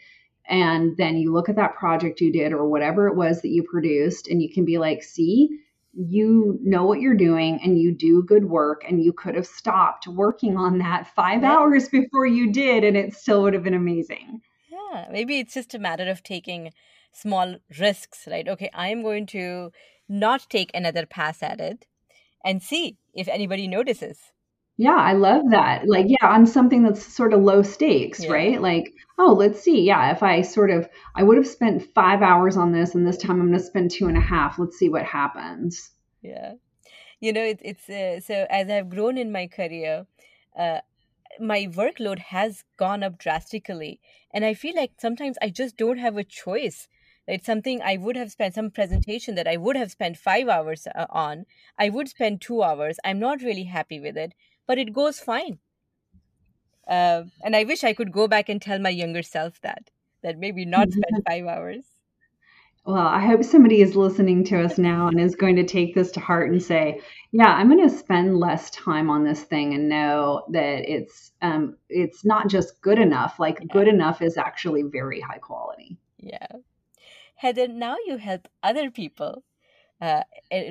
And 0.49 0.97
then 0.97 1.17
you 1.17 1.33
look 1.33 1.49
at 1.49 1.55
that 1.55 1.77
project 1.77 2.21
you 2.21 2.33
did 2.33 2.53
or 2.53 2.69
whatever 2.69 3.07
it 3.07 3.15
was 3.15 3.43
that 3.43 3.51
you 3.51 3.63
produced, 3.63 4.27
and 4.27 4.43
you 4.43 4.53
can 4.53 4.65
be 4.65 4.79
like, 4.79 5.05
see, 5.05 5.61
you 5.95 6.59
know 6.63 6.85
what 6.85 7.01
you're 7.01 7.15
doing 7.15 7.61
and 7.63 7.79
you 7.79 7.95
do 7.95 8.23
good 8.23 8.47
work 8.47 8.83
and 8.89 9.05
you 9.05 9.13
could 9.13 9.35
have 9.35 9.47
stopped 9.47 10.07
working 10.07 10.57
on 10.57 10.79
that 10.79 11.07
five 11.15 11.43
yeah. 11.43 11.53
hours 11.53 11.89
before 11.89 12.27
you 12.27 12.53
did 12.53 12.83
and 12.83 12.97
it 12.97 13.15
still 13.15 13.43
would 13.43 13.53
have 13.55 13.63
been 13.63 13.75
amazing. 13.75 14.41
Yeah 14.71 15.09
maybe 15.11 15.39
it's 15.39 15.55
just 15.55 15.75
a 15.75 15.79
matter 15.79 16.09
of 16.09 16.23
taking 16.23 16.73
small 17.13 17.57
risks 17.79 18.27
right? 18.31 18.49
Okay 18.49 18.71
i'm 18.73 19.03
going 19.03 19.27
to 19.27 19.71
not 20.09 20.47
take 20.49 20.71
another 20.75 21.07
pass 21.07 21.43
at 21.43 21.61
it 21.61 21.87
and 22.45 22.63
see 22.63 22.97
if 23.15 23.29
anybody 23.29 23.67
notices 23.67 24.33
yeah 24.77 24.97
i 24.97 25.13
love 25.13 25.51
that. 25.51 25.87
Like 25.87 26.07
yeah 26.09 26.27
on 26.27 26.47
something 26.47 26.83
that's 26.83 27.05
sort 27.05 27.33
of 27.33 27.43
low 27.43 27.63
stakes 27.63 28.25
yeah. 28.25 28.33
right? 28.33 28.61
Like 28.61 28.93
oh 29.19 29.33
let's 29.33 29.61
see. 29.61 29.83
Yeah 29.83 30.13
if 30.13 30.23
i 30.23 30.43
sort 30.43 30.71
of 30.71 30.89
i 31.15 31.23
would 31.23 31.37
have 31.37 31.47
spent 31.47 31.95
five 31.95 32.23
hours 32.23 32.57
on 32.57 32.73
this 32.73 32.95
and 32.95 33.07
this 33.07 33.19
time 33.19 33.41
i'm 33.41 33.49
going 33.49 33.59
to 33.59 33.65
spend 33.65 33.91
two 33.91 34.09
and 34.09 34.17
a 34.17 34.21
half. 34.21 34.59
Let's 34.59 34.79
see 34.79 34.89
what 34.89 35.05
happens. 35.05 35.91
Yeah. 36.23 36.55
You 37.21 37.33
know 37.33 37.45
it, 37.45 37.61
it's 37.63 37.89
uh, 37.89 38.21
so 38.21 38.47
as 38.51 38.71
i've 38.71 38.91
grown 38.91 39.19
in 39.19 39.31
my 39.31 39.47
career 39.47 40.07
uh, 40.59 40.81
my 41.41 41.67
workload 41.73 42.19
has 42.19 42.63
gone 42.77 43.03
up 43.03 43.19
drastically. 43.19 44.01
And 44.35 44.45
i 44.45 44.55
feel 44.55 44.75
like 44.75 44.93
sometimes 44.99 45.37
i 45.43 45.51
just 45.51 45.77
don't 45.77 45.99
have 45.99 46.17
a 46.17 46.25
choice. 46.25 46.89
It's 47.29 47.47
something 47.47 47.81
i 47.83 47.97
would 47.99 48.17
have 48.17 48.33
spent 48.33 48.55
some 48.55 48.71
presentation 48.71 49.35
that 49.37 49.47
i 49.47 49.57
would 49.57 49.77
have 49.77 49.91
spent 49.93 50.17
five 50.17 50.49
hours 50.49 50.89
uh, 50.95 51.07
on. 51.11 51.45
I 51.79 51.91
would 51.91 52.09
spend 52.09 52.41
two 52.41 52.63
hours. 52.63 52.97
I'm 53.05 53.21
not 53.21 53.43
really 53.43 53.65
happy 53.65 54.01
with 54.01 54.17
it 54.17 54.33
but 54.67 54.79
it 54.79 54.93
goes 54.93 55.21
fine. 55.21 55.59
Uh, 56.87 57.25
and 57.45 57.55
I 57.55 57.65
wish 57.65 57.85
I 57.85 57.93
could 57.93 58.13
go 58.13 58.27
back 58.29 58.49
and 58.49 58.61
tell 58.61 58.79
my 58.79 58.91
younger 58.91 59.23
self 59.23 59.61
that, 59.63 59.91
that 60.23 60.39
maybe 60.39 60.65
not 60.65 60.91
spend 60.93 61.25
five 61.27 61.47
hours. 61.47 61.85
Well, 62.85 63.07
I 63.07 63.25
hope 63.25 63.45
somebody 63.45 63.81
is 63.81 63.95
listening 63.95 64.43
to 64.45 64.61
us 64.61 64.77
now 64.77 65.07
and 65.07 65.21
is 65.21 65.37
going 65.37 65.55
to 65.55 65.65
take 65.65 65.95
this 65.95 66.11
to 66.13 66.21
heart 66.21 66.51
and 66.51 66.61
say, 66.61 67.01
"Yeah, 67.31 67.55
I'm 67.55 67.69
going 67.69 67.89
to 67.89 67.97
spend 67.97 68.41
less 68.41 68.71
time 68.71 69.09
on 69.09 69.23
this 69.23 69.45
thing 69.45 69.73
and 69.73 69.89
know 69.89 70.45
that 70.51 70.91
it's 70.91 71.31
um, 71.43 71.77
it's 71.89 72.25
not 72.25 72.49
just 72.49 72.81
good 72.83 72.99
enough. 72.99 73.39
Like 73.39 73.59
yeah. 73.61 73.67
good 73.73 73.87
enough 73.87 74.21
is 74.21 74.37
actually 74.37 74.83
very 74.83 75.21
high 75.21 75.39
quality." 75.39 75.97
Yeah, 76.19 76.49
Heather. 77.37 77.69
Now 77.69 77.97
you 78.05 78.17
help 78.17 78.49
other 78.65 78.91
people 78.91 79.45
uh, 80.03 80.25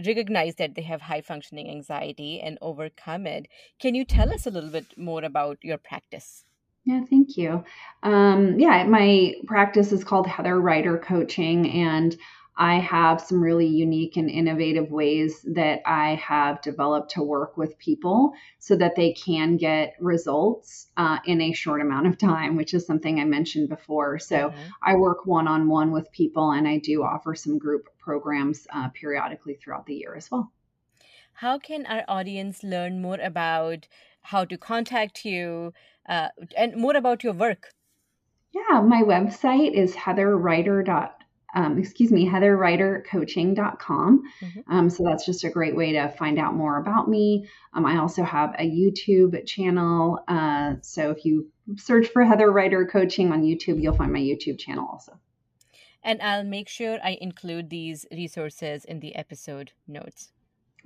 recognize 0.06 0.56
that 0.56 0.76
they 0.76 0.82
have 0.82 1.02
high 1.02 1.22
functioning 1.22 1.70
anxiety 1.70 2.41
and 2.41 2.58
overcome 2.62 3.26
it. 3.26 3.48
Can 3.80 3.96
you 3.96 4.04
tell 4.04 4.34
us 4.34 4.46
a 4.46 4.52
little 4.52 4.70
bit 4.70 4.98
more 4.98 5.24
about 5.24 5.58
your 5.62 5.78
practice? 5.78 6.44
Yeah, 6.84 7.02
thank 7.10 7.38
you. 7.38 7.63
Um, 8.04 8.60
yeah, 8.60 8.84
my 8.84 9.36
practice 9.48 9.91
is 9.91 10.04
called 10.04 10.28
Heather 10.28 10.60
Ryder 10.60 10.98
Coaching, 10.98 11.70
and 11.72 12.17
I 12.62 12.76
have 12.76 13.19
some 13.21 13.41
really 13.41 13.65
unique 13.65 14.17
and 14.17 14.30
innovative 14.30 14.91
ways 14.91 15.41
that 15.56 15.82
I 15.84 16.13
have 16.24 16.62
developed 16.62 17.10
to 17.13 17.24
work 17.24 17.58
with 17.58 17.76
people 17.80 18.34
so 18.60 18.76
that 18.76 18.95
they 18.95 19.13
can 19.13 19.58
get 19.58 19.95
results 20.00 20.86
uh, 20.95 21.17
in 21.26 21.41
a 21.41 21.54
short 21.54 21.82
amount 21.82 22.06
of 22.06 22.19
time, 22.19 22.56
which 22.56 22.76
is 22.76 22.86
something 22.86 23.19
I 23.19 23.24
mentioned 23.24 23.69
before. 23.69 24.19
So 24.19 24.36
mm-hmm. 24.36 24.60
I 24.84 24.93
work 24.93 25.26
one 25.26 25.47
on 25.47 25.69
one 25.69 25.91
with 25.91 26.12
people 26.12 26.52
and 26.52 26.67
I 26.67 26.78
do 26.78 27.02
offer 27.02 27.34
some 27.34 27.58
group 27.58 27.88
programs 27.97 28.67
uh, 28.71 28.89
periodically 28.89 29.56
throughout 29.56 29.88
the 29.88 29.95
year 29.95 30.13
as 30.15 30.30
well. 30.30 30.52
How 31.34 31.58
can 31.58 31.88
our 31.88 32.04
audience 32.08 32.63
learn 32.63 33.02
more 33.02 33.19
about 33.19 33.88
how 34.21 34.45
to 34.45 34.56
contact 34.56 35.26
you 35.26 35.74
uh, 36.08 36.28
and 36.56 36.76
more 36.76 36.95
about 36.95 37.24
your 37.24 37.34
work? 37.34 37.69
Yeah, 38.52 38.82
my 38.82 39.02
website 39.02 39.74
is 39.74 39.95
heatherreiter.com 39.95 41.20
um, 41.54 41.78
excuse 41.78 42.12
me, 42.12 42.28
heatherreitercoaching.com. 42.28 44.24
Mm-hmm. 44.42 44.74
Um, 44.74 44.90
so 44.90 45.04
that's 45.04 45.26
just 45.26 45.44
a 45.44 45.50
great 45.50 45.76
way 45.76 45.94
to 45.94 46.10
find 46.10 46.40
out 46.40 46.56
more 46.56 46.78
about 46.78 47.10
me. 47.10 47.48
Um, 47.74 47.86
I 47.86 47.98
also 47.98 48.24
have 48.24 48.56
a 48.58 48.70
YouTube 48.70 49.46
channel. 49.46 50.24
Uh, 50.28 50.76
so 50.82 51.12
if 51.12 51.26
you 51.26 51.52
search 51.78 52.08
for 52.08 52.24
Heather 52.24 52.52
Reiter 52.52 52.86
Coaching 52.86 53.32
on 53.32 53.44
YouTube, 53.44 53.82
you'll 53.82 53.96
find 53.96 54.14
my 54.14 54.20
YouTube 54.20 54.60
channel 54.60 54.88
also. 54.90 55.20
And 56.04 56.22
I'll 56.22 56.44
make 56.44 56.68
sure 56.68 56.98
I 57.04 57.18
include 57.22 57.70
these 57.70 58.06
resources 58.12 58.86
in 58.86 59.00
the 59.02 59.16
episode 59.16 59.72
notes. 59.88 60.32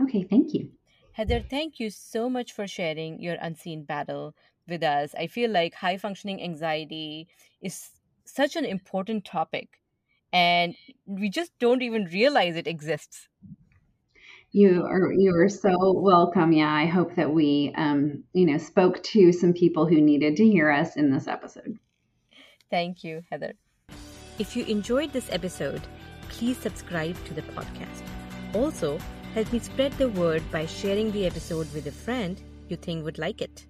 Okay, 0.01 0.23
thank 0.23 0.53
you. 0.53 0.71
Heather, 1.13 1.39
thank 1.39 1.79
you 1.79 1.89
so 1.89 2.29
much 2.29 2.51
for 2.51 2.67
sharing 2.67 3.21
your 3.21 3.37
unseen 3.39 3.83
battle 3.83 4.35
with 4.67 4.83
us. 4.83 5.15
I 5.17 5.27
feel 5.27 5.49
like 5.49 5.75
high 5.75 5.97
functioning 5.97 6.41
anxiety 6.41 7.29
is 7.61 7.91
such 8.25 8.57
an 8.57 8.65
important 8.65 9.23
topic 9.23 9.79
and 10.31 10.75
we 11.05 11.29
just 11.29 11.51
don't 11.59 11.81
even 11.81 12.05
realize 12.05 12.55
it 12.55 12.67
exists. 12.67 13.27
You 14.51 14.85
are 14.85 15.11
you 15.11 15.35
are 15.35 15.49
so 15.49 15.91
welcome. 15.93 16.53
Yeah, 16.53 16.73
I 16.73 16.85
hope 16.85 17.15
that 17.15 17.33
we 17.33 17.73
um, 17.75 18.23
you 18.33 18.45
know 18.45 18.57
spoke 18.57 19.03
to 19.03 19.31
some 19.31 19.53
people 19.53 19.85
who 19.85 19.99
needed 20.01 20.37
to 20.37 20.45
hear 20.45 20.71
us 20.71 20.95
in 20.95 21.11
this 21.11 21.27
episode. 21.27 21.77
Thank 22.71 23.03
you, 23.03 23.23
Heather. 23.29 23.53
If 24.39 24.55
you 24.55 24.65
enjoyed 24.65 25.13
this 25.13 25.31
episode, 25.31 25.81
please 26.29 26.57
subscribe 26.57 27.15
to 27.25 27.33
the 27.33 27.41
podcast. 27.41 28.01
Also, 28.53 28.99
help 29.33 29.51
me 29.51 29.59
spread 29.59 29.91
the 29.93 30.09
word 30.09 30.43
by 30.51 30.65
sharing 30.65 31.11
the 31.11 31.25
episode 31.25 31.71
with 31.73 31.87
a 31.87 31.91
friend 31.91 32.41
you 32.69 32.77
think 32.77 33.03
would 33.03 33.17
like 33.17 33.41
it. 33.41 33.65